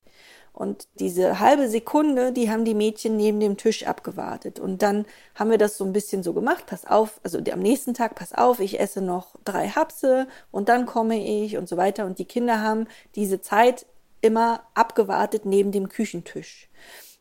[0.53, 4.59] Und diese halbe Sekunde, die haben die Mädchen neben dem Tisch abgewartet.
[4.59, 7.95] Und dann haben wir das so ein bisschen so gemacht, pass auf, also am nächsten
[7.95, 12.07] Tag, pass auf, ich esse noch drei Hapse und dann komme ich und so weiter.
[12.07, 13.87] Und die Kinder haben diese Zeit
[14.21, 16.69] immer abgewartet neben dem Küchentisch.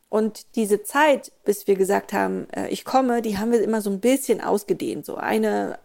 [0.10, 3.89] Und diese Zeit, bis wir gesagt haben, äh, ich komme, die haben wir immer so
[3.89, 5.06] ein bisschen ausgedehnt.
[5.06, 5.80] So eine,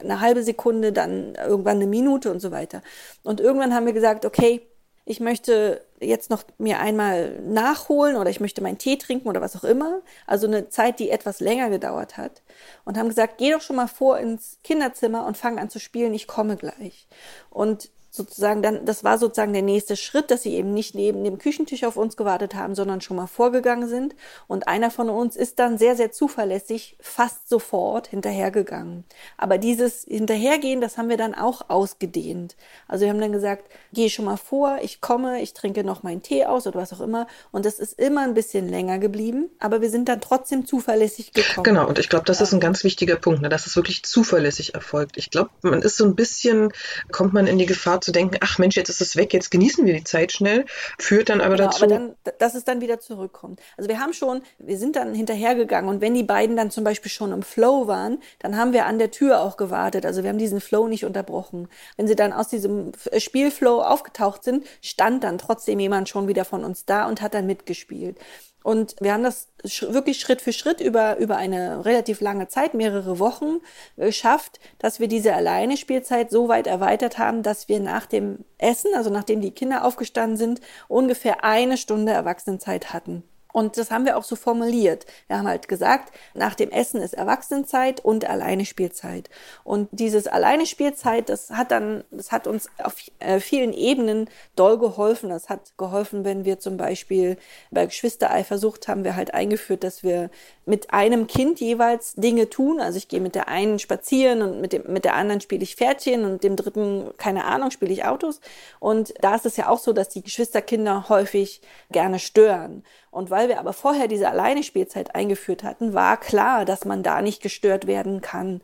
[0.00, 2.82] eine halbe Sekunde, dann irgendwann eine Minute und so weiter.
[3.22, 4.62] Und irgendwann haben wir gesagt, okay,
[5.08, 9.54] ich möchte jetzt noch mir einmal nachholen oder ich möchte meinen Tee trinken oder was
[9.54, 10.00] auch immer.
[10.26, 12.42] Also eine Zeit, die etwas länger gedauert hat.
[12.84, 16.12] Und haben gesagt, geh doch schon mal vor ins Kinderzimmer und fang an zu spielen,
[16.12, 17.06] ich komme gleich.
[17.50, 21.38] Und sozusagen dann, das war sozusagen der nächste Schritt, dass sie eben nicht neben dem
[21.38, 24.14] Küchentisch auf uns gewartet haben, sondern schon mal vorgegangen sind.
[24.46, 29.04] Und einer von uns ist dann sehr, sehr zuverlässig fast sofort hinterhergegangen.
[29.36, 32.56] Aber dieses Hinterhergehen, das haben wir dann auch ausgedehnt.
[32.88, 36.22] Also wir haben dann gesagt, geh schon mal vor, ich komme, ich trinke noch meinen
[36.22, 37.26] Tee aus oder was auch immer.
[37.52, 41.64] Und das ist immer ein bisschen länger geblieben, aber wir sind dann trotzdem zuverlässig gekommen.
[41.64, 44.74] Genau, und ich glaube, das ist ein ganz wichtiger Punkt, ne, dass es wirklich zuverlässig
[44.74, 45.16] erfolgt.
[45.16, 46.72] Ich glaube, man ist so ein bisschen,
[47.12, 49.84] kommt man in die Gefahr zu denken, ach Mensch, jetzt ist es weg, jetzt genießen
[49.84, 50.64] wir die Zeit schnell,
[50.98, 51.84] führt dann aber genau, dazu.
[51.84, 53.60] Aber dann, dass es dann wieder zurückkommt.
[53.76, 57.10] Also wir haben schon, wir sind dann hinterhergegangen und wenn die beiden dann zum Beispiel
[57.10, 60.06] schon im Flow waren, dann haben wir an der Tür auch gewartet.
[60.06, 61.68] Also wir haben diesen Flow nicht unterbrochen.
[61.96, 66.64] Wenn sie dann aus diesem Spielflow aufgetaucht sind, stand dann trotzdem jemand schon wieder von
[66.64, 68.18] uns da und hat dann mitgespielt.
[68.66, 69.46] Und wir haben das
[69.80, 73.58] wirklich Schritt für Schritt über, über eine relativ lange Zeit, mehrere Wochen,
[73.96, 79.08] geschafft, dass wir diese Alleinespielzeit so weit erweitert haben, dass wir nach dem Essen, also
[79.08, 83.22] nachdem die Kinder aufgestanden sind, ungefähr eine Stunde Erwachsenenzeit hatten.
[83.56, 85.06] Und das haben wir auch so formuliert.
[85.28, 89.30] Wir haben halt gesagt, nach dem Essen ist Erwachsenenzeit und alleine Spielzeit.
[89.64, 94.76] Und dieses alleine Spielzeit, das hat dann, das hat uns auf äh, vielen Ebenen doll
[94.78, 95.30] geholfen.
[95.30, 97.38] Das hat geholfen, wenn wir zum Beispiel
[97.70, 100.28] bei Geschwistereifersucht haben wir halt eingeführt, dass wir
[100.66, 102.78] mit einem Kind jeweils Dinge tun.
[102.78, 105.76] Also ich gehe mit der einen spazieren und mit dem, mit der anderen spiele ich
[105.76, 108.42] Pferdchen und dem dritten, keine Ahnung, spiele ich Autos.
[108.80, 112.82] Und da ist es ja auch so, dass die Geschwisterkinder häufig gerne stören.
[113.16, 117.42] Und weil wir aber vorher diese Alleinespielzeit eingeführt hatten, war klar, dass man da nicht
[117.42, 118.60] gestört werden kann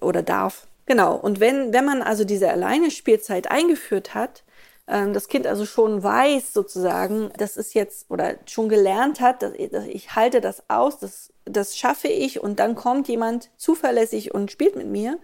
[0.00, 0.68] oder darf.
[0.86, 1.16] Genau.
[1.16, 4.44] Und wenn, wenn man also diese Alleinespielzeit eingeführt hat,
[4.86, 9.54] ähm, das Kind also schon weiß sozusagen, das ist jetzt oder schon gelernt hat, dass,
[9.72, 14.52] dass ich halte das aus, das, das schaffe ich und dann kommt jemand zuverlässig und
[14.52, 15.18] spielt mit mir,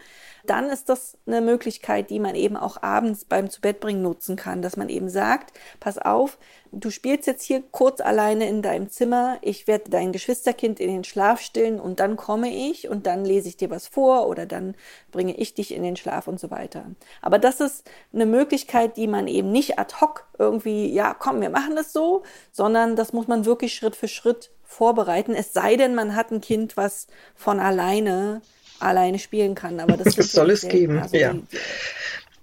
[0.47, 4.77] dann ist das eine Möglichkeit, die man eben auch abends beim Zubettbringen nutzen kann, dass
[4.77, 6.39] man eben sagt, pass auf,
[6.73, 11.05] du spielst jetzt hier kurz alleine in deinem Zimmer, ich werde dein Geschwisterkind in den
[11.05, 14.75] Schlaf stillen und dann komme ich und dann lese ich dir was vor oder dann
[15.11, 16.87] bringe ich dich in den Schlaf und so weiter.
[17.21, 21.51] Aber das ist eine Möglichkeit, die man eben nicht ad hoc irgendwie, ja, komm, wir
[21.51, 25.95] machen das so, sondern das muss man wirklich Schritt für Schritt vorbereiten, es sei denn,
[25.95, 28.41] man hat ein Kind, was von alleine
[28.83, 29.81] alleine spielen kann.
[29.81, 31.33] Aber das, das soll es geben, also ja.
[31.33, 31.45] Die,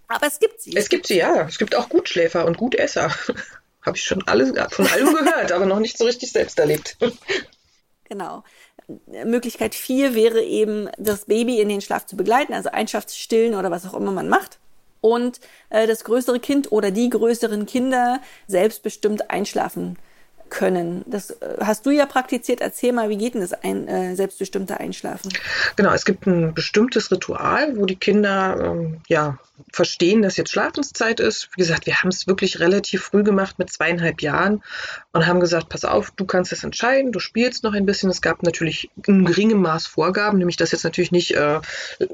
[0.07, 0.75] aber es gibt sie.
[0.75, 1.45] Es gibt sie, ja.
[1.47, 3.13] Es gibt auch Gutschläfer und Gutesser.
[3.81, 6.97] Habe ich schon alles, von allem gehört, aber noch nicht so richtig selbst erlebt.
[8.09, 8.43] Genau.
[9.07, 13.85] Möglichkeit vier wäre eben, das Baby in den Schlaf zu begleiten, also Einschaftsstillen oder was
[13.85, 14.59] auch immer man macht.
[14.99, 19.97] Und äh, das größere Kind oder die größeren Kinder selbstbestimmt einschlafen
[20.49, 21.03] können.
[21.07, 22.61] Das äh, hast du ja praktiziert.
[22.61, 25.31] Erzähl mal, wie geht denn das ein, äh, selbstbestimmte Einschlafen?
[25.75, 29.37] Genau, es gibt ein bestimmtes Ritual, wo die Kinder ähm, ja
[29.71, 31.49] verstehen, dass jetzt Schlafenszeit ist.
[31.55, 34.63] Wie gesagt, wir haben es wirklich relativ früh gemacht mit zweieinhalb Jahren
[35.11, 38.09] und haben gesagt, pass auf, du kannst es entscheiden, du spielst noch ein bisschen.
[38.09, 41.59] Es gab natürlich in geringem Maß Vorgaben, nämlich dass jetzt natürlich nicht äh,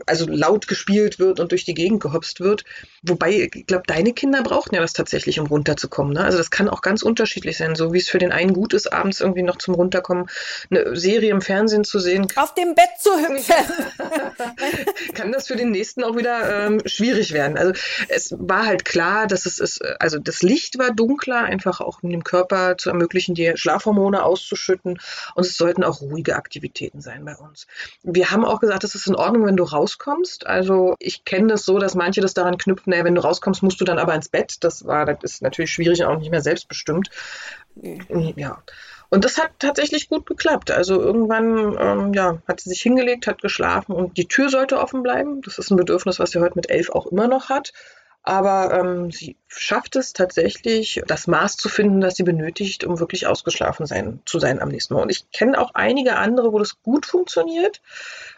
[0.05, 2.63] also laut gespielt wird und durch die Gegend gehopst wird.
[3.03, 6.13] Wobei, ich glaube, deine Kinder brauchten ja das tatsächlich, um runterzukommen.
[6.13, 6.23] Ne?
[6.23, 8.91] Also das kann auch ganz unterschiedlich sein, so wie es für den einen gut ist,
[8.91, 10.27] abends irgendwie noch zum Runterkommen
[10.71, 12.27] eine Serie im Fernsehen zu sehen.
[12.36, 13.55] Auf dem Bett zu hüpfen.
[15.13, 17.35] kann das für den nächsten auch wieder ähm, schwierig werden.
[17.41, 17.74] Also
[18.10, 22.10] es war halt klar, dass es ist, also das Licht war dunkler, einfach auch um
[22.10, 25.00] dem Körper zu ermöglichen, die Schlafhormone auszuschütten.
[25.36, 27.67] Und es sollten auch ruhige Aktivitäten sein bei uns.
[28.04, 30.48] Wir haben auch gesagt, es ist in Ordnung, wenn du rauskommst.
[30.48, 33.80] Also ich kenne das so, dass manche das daran knüpfen, naja, wenn du rauskommst, musst
[33.82, 34.63] du dann aber ins Bett.
[34.63, 37.10] Das war, das ist natürlich schwierig und auch nicht mehr selbstbestimmt.
[38.36, 38.63] Ja.
[39.10, 40.72] Und das hat tatsächlich gut geklappt.
[40.72, 45.04] Also irgendwann ähm, ja, hat sie sich hingelegt, hat geschlafen und die Tür sollte offen
[45.04, 45.41] bleiben.
[45.41, 47.74] Das ist ein Bedürfnis, was sie heute mit elf auch immer noch hat.
[48.28, 53.28] Aber ähm, sie schafft es tatsächlich, das Maß zu finden, das sie benötigt, um wirklich
[53.28, 55.04] ausgeschlafen sein, zu sein am nächsten Morgen.
[55.04, 57.82] Und ich kenne auch einige andere, wo das gut funktioniert.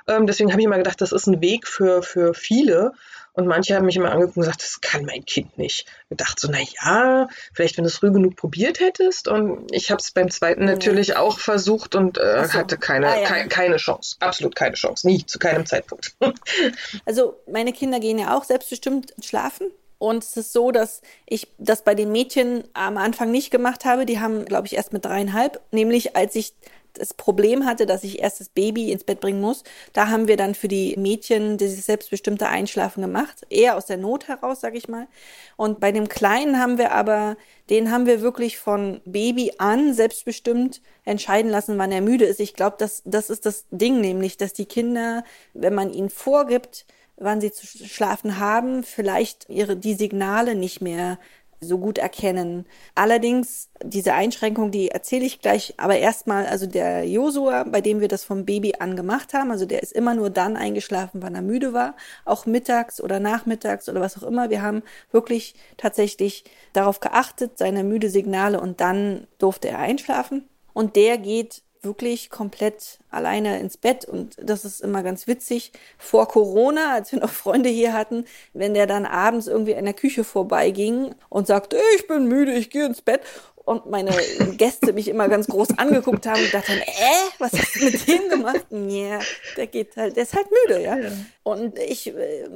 [0.06, 2.91] Ähm, deswegen habe ich immer gedacht, das ist ein Weg für, für viele.
[3.38, 5.86] Und manche haben mich immer angeguckt und gesagt, das kann mein Kind nicht.
[6.10, 9.28] Ich dachte so, na ja, vielleicht wenn du es früh genug probiert hättest.
[9.28, 10.73] Und ich habe es beim zweiten ja.
[10.73, 12.54] natürlich auch versucht und äh, so.
[12.54, 13.28] hatte keine, ah, ja.
[13.28, 14.15] ke keine Chance.
[14.21, 15.06] Absolut keine Chance.
[15.06, 16.15] Nie, zu keinem Zeitpunkt.
[17.06, 19.67] also meine Kinder gehen ja auch selbstbestimmt schlafen.
[19.99, 24.05] Und es ist so, dass ich das bei den Mädchen am Anfang nicht gemacht habe.
[24.05, 26.53] Die haben, glaube ich, erst mit dreieinhalb, nämlich als ich
[26.97, 30.38] das Problem hatte, dass ich erst das Baby ins Bett bringen muss, da haben wir
[30.38, 34.88] dann für die Mädchen dieses selbstbestimmte Einschlafen gemacht, eher aus der Not heraus, sag ich
[34.88, 35.07] mal.
[35.55, 37.38] Und bei dem Kleinen haben wir aber,
[37.69, 42.39] den haben wir wirklich von Baby an selbstbestimmt entscheiden lassen, wann er müde ist.
[42.39, 46.86] Ich glaube, das, das ist das Ding nämlich, dass die Kinder, wenn man ihnen vorgibt,
[47.17, 51.17] wann sie zu schlafen haben, vielleicht ihre die Signale nicht mehr
[51.60, 52.65] so gut erkennen.
[52.93, 58.08] Allerdings, diese Einschränkung, die erzähle ich gleich, aber erstmal, also der Josua, bei dem wir
[58.08, 61.41] das vom Baby an gemacht haben, also der ist immer nur dann eingeschlafen, wann er
[61.41, 64.49] müde war, auch mittags oder nachmittags oder was auch immer.
[64.49, 70.47] Wir haben wirklich tatsächlich darauf geachtet, seine müde Signale und dann durfte er einschlafen.
[70.73, 75.71] Und der geht wirklich komplett alleine ins Bett und das ist immer ganz witzig.
[75.97, 79.93] Vor Corona, als wir noch Freunde hier hatten, wenn der dann abends irgendwie in der
[79.93, 83.21] Küche vorbeiging und sagte, ich bin müde, ich gehe ins Bett
[83.67, 84.11] und meine
[84.57, 88.29] Gäste mich immer ganz groß angeguckt haben und dachten, äh, was hast du mit dem
[88.29, 88.65] gemacht?
[88.71, 89.19] Ja,
[89.57, 90.97] der geht halt, der ist halt müde, ja.
[91.43, 92.47] Und ich äh,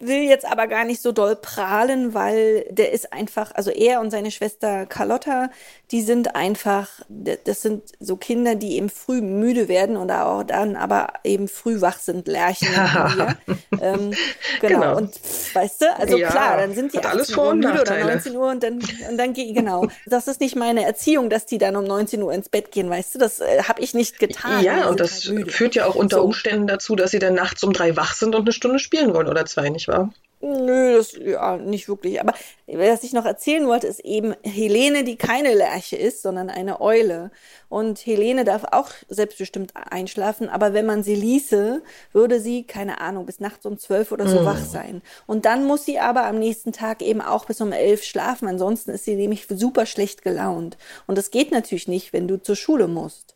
[0.00, 4.10] will jetzt aber gar nicht so doll prahlen, weil der ist einfach, also er und
[4.10, 5.50] seine Schwester Carlotta,
[5.90, 10.76] die sind einfach, das sind so Kinder, die eben früh müde werden und auch dann
[10.76, 12.68] aber eben früh wach sind, Lerchen.
[13.80, 14.12] ähm,
[14.60, 14.80] genau.
[14.80, 14.96] genau.
[14.96, 15.14] Und
[15.54, 18.62] weißt du, also ja, klar, dann sind die 18 Uhr müde oder 19 Uhr und
[18.62, 18.80] dann,
[19.10, 19.88] und dann geht, genau.
[20.06, 23.14] Das ist nicht meine Erziehung, dass die dann um 19 Uhr ins Bett gehen, weißt
[23.14, 24.62] du, das äh, habe ich nicht getan.
[24.62, 26.24] Ja, und das halt führt ja auch unter so.
[26.24, 29.28] Umständen dazu, dass sie dann nachts um drei wach sind und eine Stunde spielen wollen
[29.28, 30.12] oder zwei, nicht wahr?
[30.46, 32.20] Nö, das ja nicht wirklich.
[32.20, 32.34] Aber
[32.66, 37.30] was ich noch erzählen wollte, ist eben Helene, die keine Lerche ist, sondern eine Eule.
[37.70, 43.24] Und Helene darf auch selbstbestimmt einschlafen, aber wenn man sie ließe, würde sie, keine Ahnung,
[43.24, 44.44] bis nachts um zwölf oder so mm.
[44.44, 45.00] wach sein.
[45.26, 48.46] Und dann muss sie aber am nächsten Tag eben auch bis um elf schlafen.
[48.46, 50.76] Ansonsten ist sie nämlich super schlecht gelaunt.
[51.06, 53.34] Und das geht natürlich nicht, wenn du zur Schule musst.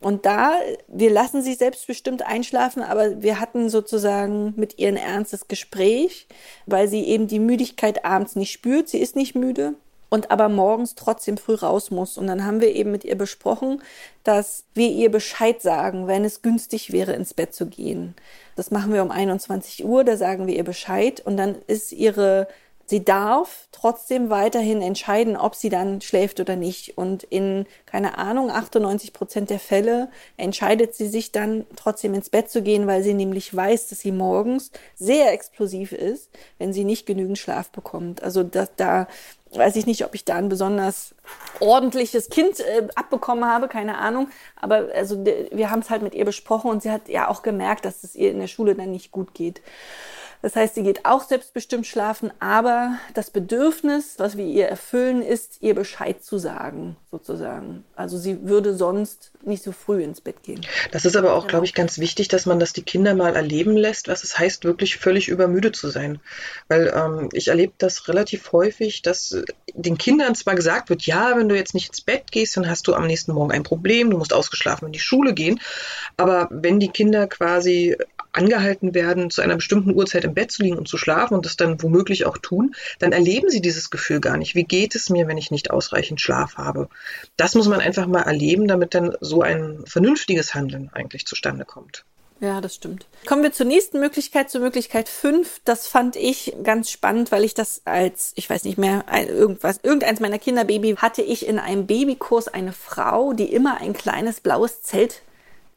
[0.00, 0.54] Und da,
[0.88, 6.26] wir lassen sie selbstbestimmt einschlafen, aber wir hatten sozusagen mit ihr ein ernstes Gespräch,
[6.66, 8.88] weil sie eben die Müdigkeit abends nicht spürt.
[8.88, 9.74] Sie ist nicht müde
[10.08, 12.18] und aber morgens trotzdem früh raus muss.
[12.18, 13.82] Und dann haben wir eben mit ihr besprochen,
[14.24, 18.14] dass wir ihr Bescheid sagen, wenn es günstig wäre, ins Bett zu gehen.
[18.54, 22.48] Das machen wir um 21 Uhr, da sagen wir ihr Bescheid und dann ist ihre
[22.88, 26.96] Sie darf trotzdem weiterhin entscheiden, ob sie dann schläft oder nicht.
[26.96, 32.48] Und in, keine Ahnung, 98 Prozent der Fälle entscheidet sie sich dann trotzdem ins Bett
[32.48, 37.06] zu gehen, weil sie nämlich weiß, dass sie morgens sehr explosiv ist, wenn sie nicht
[37.06, 38.22] genügend Schlaf bekommt.
[38.22, 39.08] Also da, da
[39.52, 41.14] weiß ich nicht, ob ich da ein besonders
[41.58, 44.28] ordentliches Kind äh, abbekommen habe, keine Ahnung.
[44.54, 47.84] Aber also wir haben es halt mit ihr besprochen und sie hat ja auch gemerkt,
[47.84, 49.60] dass es ihr in der Schule dann nicht gut geht.
[50.46, 55.56] Das heißt, sie geht auch selbstbestimmt schlafen, aber das Bedürfnis, was wir ihr erfüllen, ist,
[55.60, 57.82] ihr Bescheid zu sagen, sozusagen.
[57.96, 60.64] Also sie würde sonst nicht so früh ins Bett gehen.
[60.92, 61.48] Das ist aber auch, ja.
[61.48, 64.62] glaube ich, ganz wichtig, dass man das die Kinder mal erleben lässt, was es heißt,
[64.62, 66.20] wirklich völlig übermüdet zu sein.
[66.68, 69.36] Weil ähm, ich erlebe das relativ häufig, dass
[69.74, 72.86] den Kindern zwar gesagt wird, ja, wenn du jetzt nicht ins Bett gehst, dann hast
[72.86, 75.58] du am nächsten Morgen ein Problem, du musst ausgeschlafen in die Schule gehen.
[76.16, 77.96] Aber wenn die Kinder quasi
[78.36, 81.56] angehalten werden, zu einer bestimmten Uhrzeit im Bett zu liegen und zu schlafen und das
[81.56, 84.54] dann womöglich auch tun, dann erleben sie dieses Gefühl gar nicht.
[84.54, 86.88] Wie geht es mir, wenn ich nicht ausreichend Schlaf habe?
[87.36, 92.04] Das muss man einfach mal erleben, damit dann so ein vernünftiges Handeln eigentlich zustande kommt.
[92.38, 93.06] Ja, das stimmt.
[93.24, 95.62] Kommen wir zur nächsten Möglichkeit, zur Möglichkeit 5.
[95.64, 100.20] Das fand ich ganz spannend, weil ich das als, ich weiß nicht mehr, irgendwas, irgendeins
[100.20, 105.22] meiner Kinderbaby hatte ich in einem Babykurs eine Frau, die immer ein kleines blaues Zelt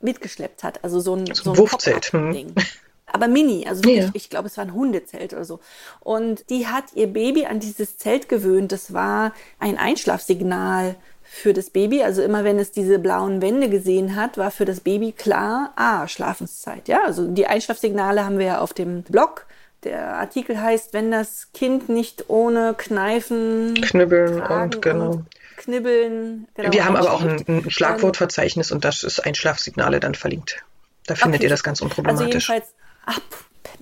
[0.01, 0.83] mitgeschleppt hat.
[0.83, 2.11] Also so ein, so, so ein Wurfzelt.
[2.13, 2.53] Ding.
[3.11, 4.09] Aber mini, also ja.
[4.13, 5.59] ich glaube, es war ein Hundezelt oder so.
[5.99, 8.71] Und die hat ihr Baby an dieses Zelt gewöhnt.
[8.71, 12.03] Das war ein Einschlafsignal für das Baby.
[12.03, 16.07] Also immer wenn es diese blauen Wände gesehen hat, war für das Baby klar, ah,
[16.07, 16.87] Schlafenszeit.
[16.87, 19.45] Ja, also die Einschlafsignale haben wir ja auf dem Blog.
[19.83, 25.11] Der Artikel heißt, wenn das Kind nicht ohne Kneifen, Knibbeln und genau.
[25.11, 25.25] Und
[25.59, 26.47] Knibbeln.
[26.55, 30.63] Genau, wir haben aber auch ein, ein Schlagwortverzeichnis und das ist Einschlafsignale dann verlinkt.
[31.05, 31.45] Da findet okay.
[31.45, 32.49] ihr das ganz unproblematisch.
[32.49, 32.73] Also jedenfalls,
[33.05, 33.19] ach,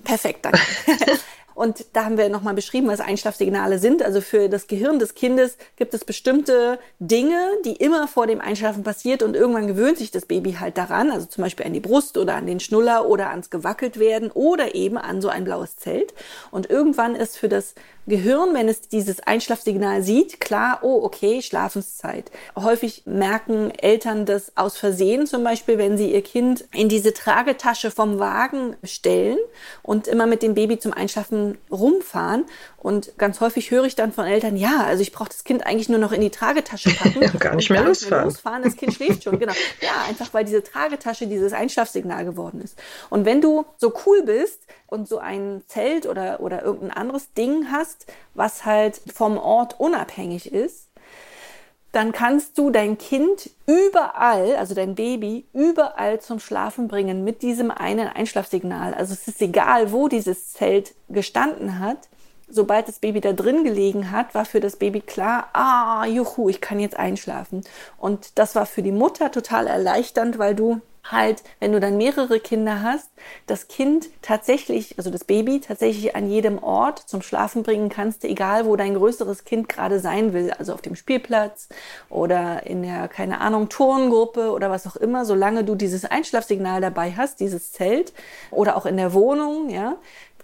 [0.04, 0.60] perfekt, danke.
[1.58, 4.04] Und da haben wir nochmal beschrieben, was Einschlafsignale sind.
[4.04, 8.84] Also für das Gehirn des Kindes gibt es bestimmte Dinge, die immer vor dem Einschlafen
[8.84, 12.16] passiert und irgendwann gewöhnt sich das Baby halt daran, also zum Beispiel an die Brust
[12.16, 16.14] oder an den Schnuller oder ans gewackelt werden oder eben an so ein blaues Zelt.
[16.52, 17.74] Und irgendwann ist für das
[18.08, 22.30] Gehirn, wenn es dieses Einschlafsignal sieht, klar, oh, okay, Schlafenszeit.
[22.56, 27.90] Häufig merken Eltern das aus Versehen, zum Beispiel, wenn sie ihr Kind in diese Tragetasche
[27.90, 29.38] vom Wagen stellen
[29.82, 32.46] und immer mit dem Baby zum Einschlafen rumfahren.
[32.78, 35.88] Und ganz häufig höre ich dann von Eltern, ja, also ich brauche das Kind eigentlich
[35.88, 37.22] nur noch in die Tragetasche packen.
[37.22, 37.90] Ja, gar nicht mehr gar losfahren.
[37.90, 38.62] Nicht mehr losfahren.
[38.62, 39.52] Das Kind schläft schon, genau.
[39.80, 42.78] Ja, einfach weil diese Tragetasche dieses Einschlafsignal geworden ist.
[43.10, 47.70] Und wenn du so cool bist, und so ein Zelt oder, oder irgendein anderes Ding
[47.70, 47.97] hast,
[48.34, 50.88] was halt vom Ort unabhängig ist,
[51.92, 57.70] dann kannst du dein Kind überall, also dein Baby, überall zum Schlafen bringen mit diesem
[57.70, 58.94] einen Einschlafsignal.
[58.94, 62.08] Also es ist egal, wo dieses Zelt gestanden hat.
[62.50, 66.60] Sobald das Baby da drin gelegen hat, war für das Baby klar, ah, juhu, ich
[66.60, 67.62] kann jetzt einschlafen.
[67.98, 72.40] Und das war für die Mutter total erleichternd, weil du halt, wenn du dann mehrere
[72.40, 73.10] Kinder hast,
[73.46, 78.66] das Kind tatsächlich, also das Baby tatsächlich an jedem Ort zum Schlafen bringen kannst, egal
[78.66, 81.68] wo dein größeres Kind gerade sein will, also auf dem Spielplatz
[82.08, 87.12] oder in der, keine Ahnung, Turngruppe oder was auch immer, solange du dieses Einschlafsignal dabei
[87.16, 88.12] hast, dieses Zelt
[88.50, 89.96] oder auch in der Wohnung, ja,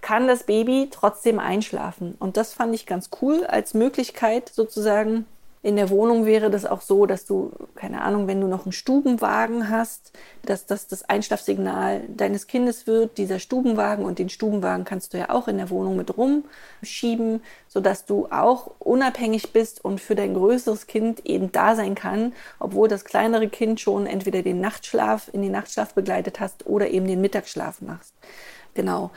[0.05, 2.14] kann das Baby trotzdem einschlafen.
[2.18, 5.24] Und das fand ich ganz cool als Möglichkeit sozusagen,
[5.64, 8.72] in der Wohnung wäre das auch so, dass du, keine Ahnung, wenn du noch einen
[8.72, 15.14] Stubenwagen hast, dass das das Einschlafsignal deines Kindes wird, dieser Stubenwagen und den Stubenwagen kannst
[15.14, 20.14] du ja auch in der Wohnung mit rumschieben, sodass du auch unabhängig bist und für
[20.14, 25.31] dein größeres Kind eben da sein kann, obwohl das kleinere Kind schon entweder den Nachtschlaf
[25.33, 28.12] in den Nachtschlaf begleitet hast oder eben den Mittagsschlaf machst.
[28.74, 29.12] Genau.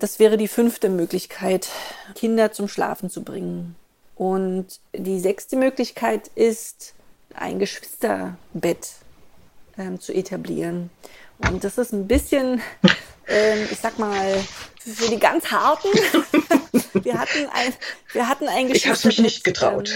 [0.00, 1.68] Das wäre die fünfte Möglichkeit,
[2.14, 3.76] Kinder zum Schlafen zu bringen.
[4.18, 6.94] Und die sechste Möglichkeit ist,
[7.34, 8.94] ein Geschwisterbett
[9.78, 10.90] ähm, zu etablieren.
[11.38, 12.60] Und das ist ein bisschen,
[13.28, 14.44] ähm, ich sag mal,
[14.94, 15.88] für die ganz harten.
[17.04, 17.72] wir hatten ein,
[18.12, 18.98] wir hatten ein Geschwisterbett.
[18.98, 19.90] Ich habe mich nicht getraut.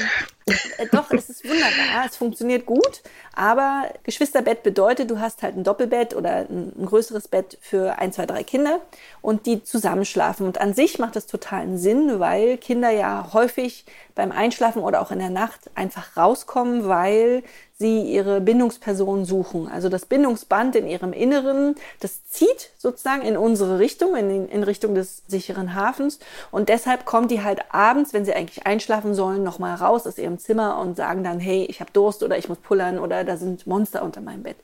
[0.47, 3.03] Ähm, äh, doch, es ist wunderbar, es funktioniert gut.
[3.35, 8.13] Aber Geschwisterbett bedeutet, du hast halt ein Doppelbett oder ein, ein größeres Bett für ein,
[8.13, 8.81] zwei, drei Kinder
[9.21, 10.47] und die zusammenschlafen.
[10.47, 15.11] Und an sich macht das totalen Sinn, weil Kinder ja häufig beim Einschlafen oder auch
[15.11, 17.43] in der Nacht einfach rauskommen, weil
[17.83, 19.69] sie ihre Bindungsperson suchen.
[19.69, 24.95] Also das Bindungsband in ihrem Inneren, das zieht sozusagen in unsere Richtung, in, in Richtung
[24.95, 26.19] des sicheren Hafens.
[26.51, 30.39] Und deshalb kommen die halt abends, wenn sie eigentlich einschlafen sollen, nochmal raus aus ihrem
[30.39, 33.67] Zimmer und sagen dann, hey, ich habe Durst oder ich muss pullern oder da sind
[33.67, 34.57] Monster unter meinem Bett.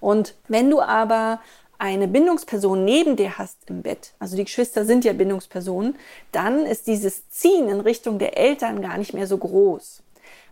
[0.00, 1.40] Und wenn du aber
[1.78, 5.96] eine Bindungsperson neben dir hast im Bett, also die Geschwister sind ja Bindungspersonen,
[6.32, 10.02] dann ist dieses Ziehen in Richtung der Eltern gar nicht mehr so groß.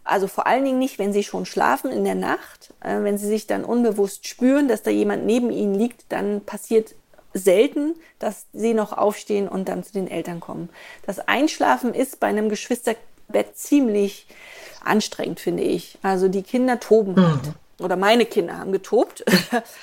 [0.05, 2.75] Also vor allen Dingen nicht, wenn sie schon schlafen in der Nacht.
[2.81, 6.95] Äh, wenn sie sich dann unbewusst spüren, dass da jemand neben ihnen liegt, dann passiert
[7.35, 10.69] selten, dass sie noch aufstehen und dann zu den Eltern kommen.
[11.07, 14.27] Das Einschlafen ist bei einem Geschwisterbett ziemlich
[14.85, 15.99] anstrengend, finde ich.
[16.03, 17.27] Also die Kinder toben mhm.
[17.27, 17.55] halt.
[17.79, 19.25] Oder meine Kinder haben getobt.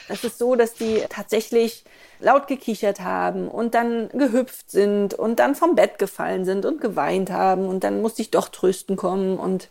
[0.08, 1.84] Es ist so, dass die tatsächlich
[2.20, 7.32] laut gekichert haben und dann gehüpft sind und dann vom Bett gefallen sind und geweint
[7.32, 9.70] haben und dann musste ich doch trösten kommen und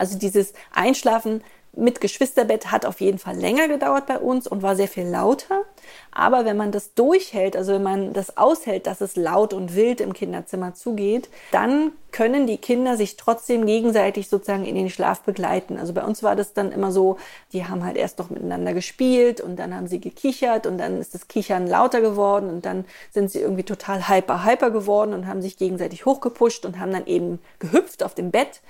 [0.00, 1.42] also dieses Einschlafen
[1.72, 5.62] mit Geschwisterbett hat auf jeden Fall länger gedauert bei uns und war sehr viel lauter.
[6.10, 10.00] Aber wenn man das durchhält, also wenn man das aushält, dass es laut und wild
[10.00, 15.78] im Kinderzimmer zugeht, dann können die Kinder sich trotzdem gegenseitig sozusagen in den Schlaf begleiten.
[15.78, 17.18] Also bei uns war das dann immer so,
[17.52, 21.14] die haben halt erst noch miteinander gespielt und dann haben sie gekichert und dann ist
[21.14, 25.40] das Kichern lauter geworden und dann sind sie irgendwie total hyper, hyper geworden und haben
[25.40, 28.60] sich gegenseitig hochgepusht und haben dann eben gehüpft auf dem Bett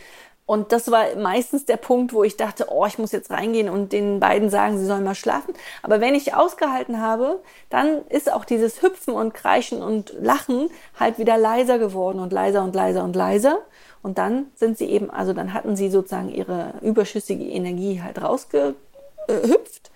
[0.50, 3.92] und das war meistens der Punkt, wo ich dachte, oh, ich muss jetzt reingehen und
[3.92, 5.54] den beiden sagen, sie sollen mal schlafen.
[5.80, 7.38] Aber wenn ich ausgehalten habe,
[7.68, 12.64] dann ist auch dieses Hüpfen und Kreischen und Lachen halt wieder leiser geworden und leiser
[12.64, 13.60] und leiser und leiser.
[14.02, 19.92] Und dann sind sie eben, also dann hatten sie sozusagen ihre überschüssige Energie halt rausgehüpft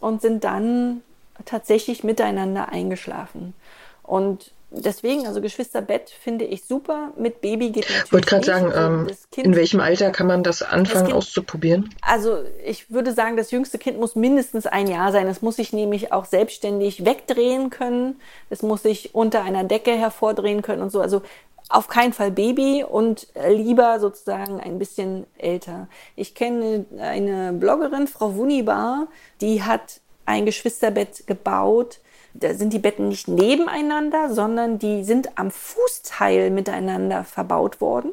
[0.00, 1.00] und sind dann
[1.46, 3.54] tatsächlich miteinander eingeschlafen.
[4.02, 7.12] Und deswegen, also Geschwisterbett finde ich super.
[7.16, 8.04] Mit Baby geht natürlich.
[8.04, 9.06] Ich wollte gerade sagen, ähm,
[9.36, 11.94] in welchem Alter kann man das anfangen kind, auszuprobieren?
[12.02, 15.26] Also ich würde sagen, das jüngste Kind muss mindestens ein Jahr sein.
[15.28, 18.20] Es muss sich nämlich auch selbstständig wegdrehen können.
[18.50, 21.00] Es muss sich unter einer Decke hervordrehen können und so.
[21.00, 21.22] Also
[21.68, 25.88] auf keinen Fall Baby und lieber sozusagen ein bisschen älter.
[26.14, 29.08] Ich kenne eine Bloggerin, Frau Wunibar,
[29.40, 31.98] die hat ein Geschwisterbett gebaut
[32.40, 38.12] da sind die Betten nicht nebeneinander, sondern die sind am Fußteil miteinander verbaut worden.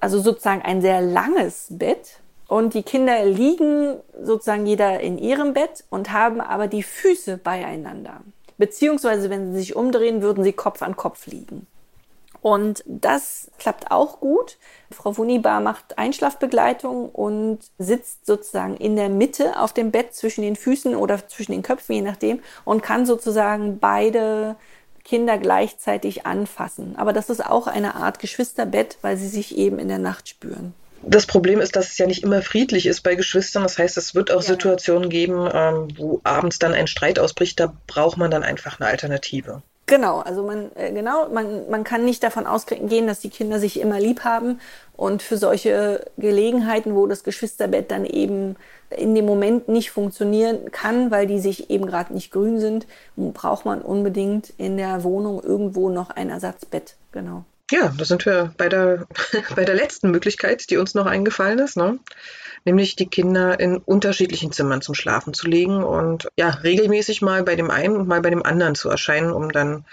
[0.00, 2.20] Also sozusagen ein sehr langes Bett.
[2.48, 8.20] Und die Kinder liegen sozusagen jeder in ihrem Bett und haben aber die Füße beieinander.
[8.56, 11.66] Beziehungsweise, wenn sie sich umdrehen, würden sie Kopf an Kopf liegen.
[12.46, 14.56] Und das klappt auch gut.
[14.92, 20.54] Frau Wunibar macht Einschlafbegleitung und sitzt sozusagen in der Mitte auf dem Bett zwischen den
[20.54, 24.54] Füßen oder zwischen den Köpfen, je nachdem, und kann sozusagen beide
[25.02, 26.94] Kinder gleichzeitig anfassen.
[26.94, 30.72] Aber das ist auch eine Art Geschwisterbett, weil sie sich eben in der Nacht spüren.
[31.02, 33.64] Das Problem ist, dass es ja nicht immer friedlich ist bei Geschwistern.
[33.64, 34.52] Das heißt, es wird auch ja.
[34.52, 37.58] Situationen geben, ähm, wo abends dann ein Streit ausbricht.
[37.58, 39.64] Da braucht man dann einfach eine Alternative.
[39.86, 43.80] Genau, also man, äh, genau, man, man kann nicht davon ausgehen, dass die Kinder sich
[43.80, 44.60] immer lieb haben.
[44.96, 48.56] Und für solche Gelegenheiten, wo das Geschwisterbett dann eben
[48.90, 53.64] in dem Moment nicht funktionieren kann, weil die sich eben gerade nicht grün sind, braucht
[53.64, 56.96] man unbedingt in der Wohnung irgendwo noch ein Ersatzbett.
[57.12, 57.44] Genau.
[57.70, 59.06] Ja, da sind wir bei der,
[59.56, 61.76] bei der letzten Möglichkeit, die uns noch eingefallen ist.
[61.76, 61.98] Ne?
[62.66, 67.56] Nämlich die Kinder in unterschiedlichen Zimmern zum Schlafen zu legen und ja, regelmäßig mal bei
[67.56, 69.86] dem einen und mal bei dem anderen zu erscheinen, um dann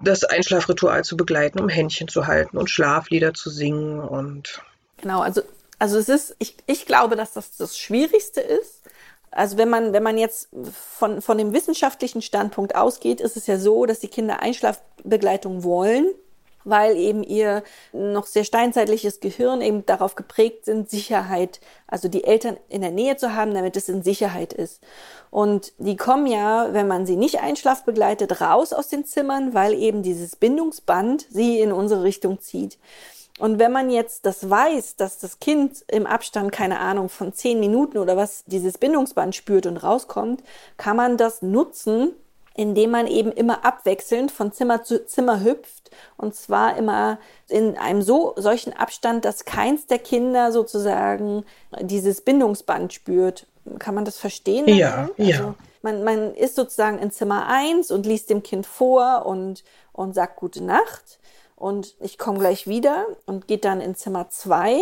[0.00, 4.62] das Einschlafritual zu begleiten, um Händchen zu halten und Schlaflieder zu singen und
[4.98, 5.42] genau, also
[5.78, 8.82] also es ist, ich, ich glaube, dass das das Schwierigste ist.
[9.30, 13.58] Also wenn man, wenn man jetzt von, von dem wissenschaftlichen Standpunkt ausgeht, ist es ja
[13.58, 16.06] so, dass die Kinder Einschlafbegleitung wollen
[16.66, 17.62] weil eben ihr
[17.92, 23.16] noch sehr steinzeitliches Gehirn eben darauf geprägt sind, Sicherheit, also die Eltern in der Nähe
[23.16, 24.82] zu haben, damit es in Sicherheit ist.
[25.30, 30.02] Und die kommen ja, wenn man sie nicht einschlafbegleitet, raus aus den Zimmern, weil eben
[30.02, 32.78] dieses Bindungsband sie in unsere Richtung zieht.
[33.38, 37.60] Und wenn man jetzt das weiß, dass das Kind im Abstand, keine Ahnung, von zehn
[37.60, 40.42] Minuten oder was dieses Bindungsband spürt und rauskommt,
[40.78, 42.14] kann man das nutzen,
[42.56, 48.02] indem man eben immer abwechselnd von Zimmer zu Zimmer hüpft und zwar immer in einem
[48.02, 51.44] so solchen Abstand, dass keins der Kinder sozusagen
[51.80, 53.46] dieses Bindungsband spürt.
[53.78, 54.68] Kann man das verstehen?
[54.68, 55.54] Ja, also ja.
[55.82, 60.36] Man, man ist sozusagen in Zimmer eins und liest dem Kind vor und, und sagt
[60.36, 61.18] gute Nacht
[61.56, 64.80] und ich komme gleich wieder und geht dann in Zimmer zwei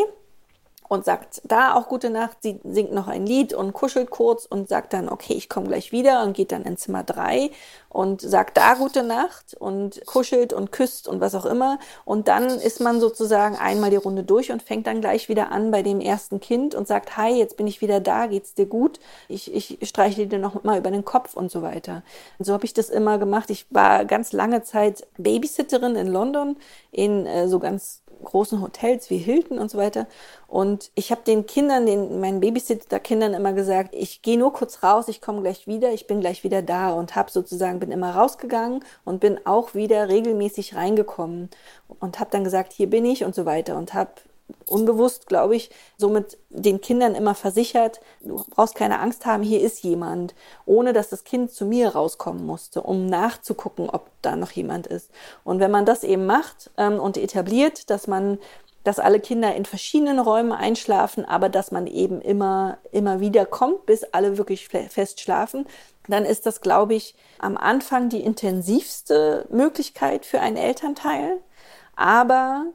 [0.95, 4.69] und sagt da auch gute Nacht, sie singt noch ein Lied und kuschelt kurz und
[4.69, 7.51] sagt dann, okay, ich komme gleich wieder und geht dann in Zimmer drei
[7.95, 11.79] und sagt da gute Nacht und kuschelt und küsst und was auch immer.
[12.05, 15.71] Und dann ist man sozusagen einmal die Runde durch und fängt dann gleich wieder an
[15.71, 18.99] bei dem ersten Kind und sagt, hi, jetzt bin ich wieder da, geht's dir gut?
[19.29, 22.03] Ich, ich streichle dir noch mal über den Kopf und so weiter.
[22.39, 23.51] Und so habe ich das immer gemacht.
[23.51, 26.57] Ich war ganz lange Zeit Babysitterin in London
[26.91, 30.07] in äh, so ganz großen Hotels wie Hilton und so weiter.
[30.47, 35.09] Und ich habe den Kindern, den meinen Babysitter-Kindern immer gesagt, ich gehe nur kurz raus,
[35.09, 38.85] ich komme gleich wieder, ich bin gleich wieder da und habe sozusagen bin immer rausgegangen
[39.05, 41.51] und bin auch wieder regelmäßig reingekommen
[42.01, 44.13] und habe dann gesagt, hier bin ich und so weiter und habe
[44.67, 49.83] unbewusst, glaube ich, somit den Kindern immer versichert, du brauchst keine Angst haben, hier ist
[49.83, 50.35] jemand,
[50.67, 55.11] ohne dass das Kind zu mir rauskommen musste, um nachzugucken, ob da noch jemand ist.
[55.45, 58.39] Und wenn man das eben macht ähm, und etabliert, dass man
[58.85, 63.87] dass alle Kinder in verschiedenen Räumen einschlafen, aber dass man eben immer, immer wieder kommt,
[63.87, 65.67] bis alle wirklich fest schlafen,
[66.07, 71.41] dann ist das, glaube ich, am Anfang die intensivste Möglichkeit für einen Elternteil.
[71.97, 72.67] Aber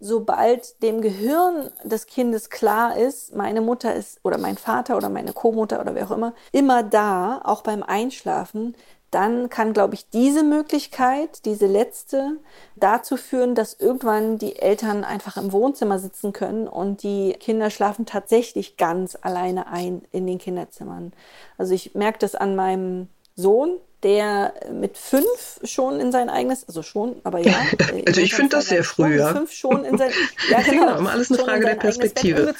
[0.00, 5.32] sobald dem Gehirn des Kindes klar ist, meine Mutter ist oder mein Vater oder meine
[5.32, 8.74] Co-Mutter oder wer auch immer, immer da, auch beim Einschlafen,
[9.10, 12.38] dann kann, glaube ich, diese Möglichkeit, diese letzte,
[12.74, 18.04] dazu führen, dass irgendwann die Eltern einfach im Wohnzimmer sitzen können und die Kinder schlafen
[18.04, 21.12] tatsächlich ganz alleine ein in den Kinderzimmern.
[21.56, 26.82] Also ich merke das an meinem Sohn, der mit fünf schon in sein eigenes, also
[26.82, 27.54] schon, aber ja.
[28.06, 29.32] also ich finde das sehr früh, ja.
[29.32, 30.10] Fünf schon in sein,
[30.50, 32.54] ja genau, genau alles eine Frage der Perspektive.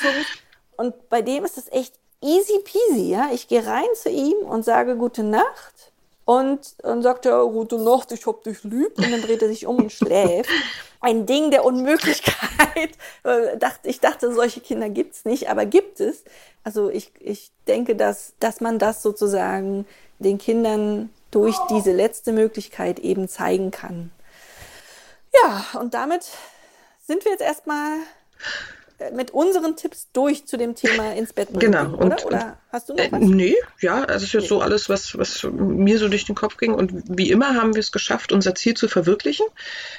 [0.77, 3.31] Und bei dem ist es echt easy peasy, ja.
[3.33, 5.93] Ich gehe rein zu ihm und sage gute Nacht
[6.27, 9.67] und dann sagt er, gute Nacht, ich hab dich lieb und dann dreht er sich
[9.67, 10.51] um und schläft.
[11.01, 12.91] Ein Ding der Unmöglichkeit.
[13.85, 16.25] Ich dachte, solche Kinder gibt's nicht, aber gibt es.
[16.65, 19.87] Also ich, ich denke, dass, dass man das sozusagen
[20.19, 24.11] den Kindern durch diese letzte Möglichkeit eben zeigen kann.
[25.35, 26.27] Ja, und damit
[27.07, 27.99] sind wir jetzt erstmal
[29.13, 31.73] mit unseren Tipps durch zu dem Thema ins Bett bringen.
[31.73, 31.95] Genau.
[31.95, 32.05] Oder?
[32.05, 33.21] Und, oder hast du noch was?
[33.21, 36.57] Äh, nee, ja, das ist jetzt so alles, was, was mir so durch den Kopf
[36.57, 36.73] ging.
[36.73, 39.47] Und wie immer haben wir es geschafft, unser Ziel zu verwirklichen.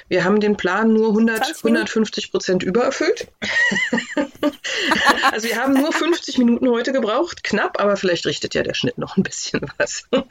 [0.08, 3.28] Wir haben den Plan nur 100, 150 Prozent übererfüllt.
[5.32, 7.44] also wir haben nur 50 Minuten heute gebraucht.
[7.44, 10.04] Knapp, aber vielleicht richtet ja der Schnitt noch ein bisschen was.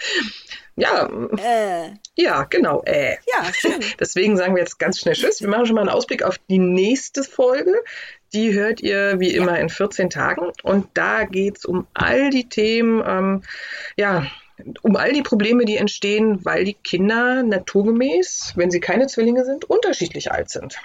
[0.79, 1.89] Ja, äh.
[2.15, 2.83] ja, genau.
[2.85, 3.17] Äh.
[3.33, 3.83] Ja, schön.
[3.99, 5.41] Deswegen sagen wir jetzt ganz schnell Tschüss.
[5.41, 7.73] Wir machen schon mal einen Ausblick auf die nächste Folge.
[8.33, 9.61] Die hört ihr wie immer ja.
[9.61, 10.51] in 14 Tagen.
[10.63, 13.43] Und da geht es um all die Themen, ähm,
[13.95, 14.27] ja,
[14.81, 19.65] um all die Probleme, die entstehen, weil die Kinder naturgemäß, wenn sie keine Zwillinge sind,
[19.65, 20.77] unterschiedlich alt sind.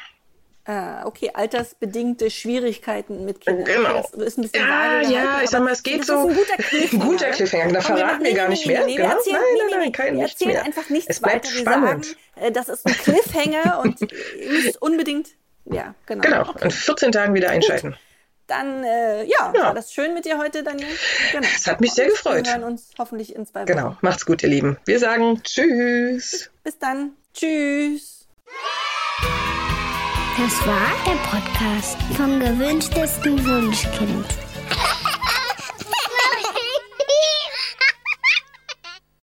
[0.65, 3.65] Ah, okay, altersbedingte Schwierigkeiten mit Kindern.
[3.65, 3.95] Genau.
[3.95, 6.29] Das ist ein bisschen ja, ja, ich sag mal, es geht so.
[6.29, 7.05] Ein guter Cliffhanger.
[7.09, 7.73] guter Cliffhanger.
[7.73, 8.87] Da verraten wir gar nicht mehr.
[8.87, 9.09] Nee, genau?
[9.09, 10.65] erzählen, nein, nein, nein, kein wir mehr.
[10.65, 11.59] einfach nichts es bleibt weiter.
[11.59, 12.17] spannend.
[12.37, 14.01] Wir sagen, äh, das ist ein Cliffhanger und
[14.41, 15.31] ihr müsst unbedingt,
[15.65, 16.23] ja, genau.
[16.23, 16.65] Genau, okay.
[16.65, 17.91] in 14 Tagen wieder einschalten.
[17.91, 18.01] Gut.
[18.47, 20.89] Dann, äh, ja, ja, war das schön mit dir heute, Daniel.
[21.31, 21.47] Genau.
[21.57, 22.45] Es hat mich sehr gefreut.
[22.45, 23.67] Wir hören uns hoffentlich in zwei Wochen.
[23.67, 24.77] Genau, macht's gut, ihr Lieben.
[24.85, 26.51] Wir sagen Tschüss.
[26.63, 27.13] Bis dann.
[27.33, 28.27] Tschüss.
[30.37, 34.52] Das war der Podcast vom gewünschtesten Wunschkind.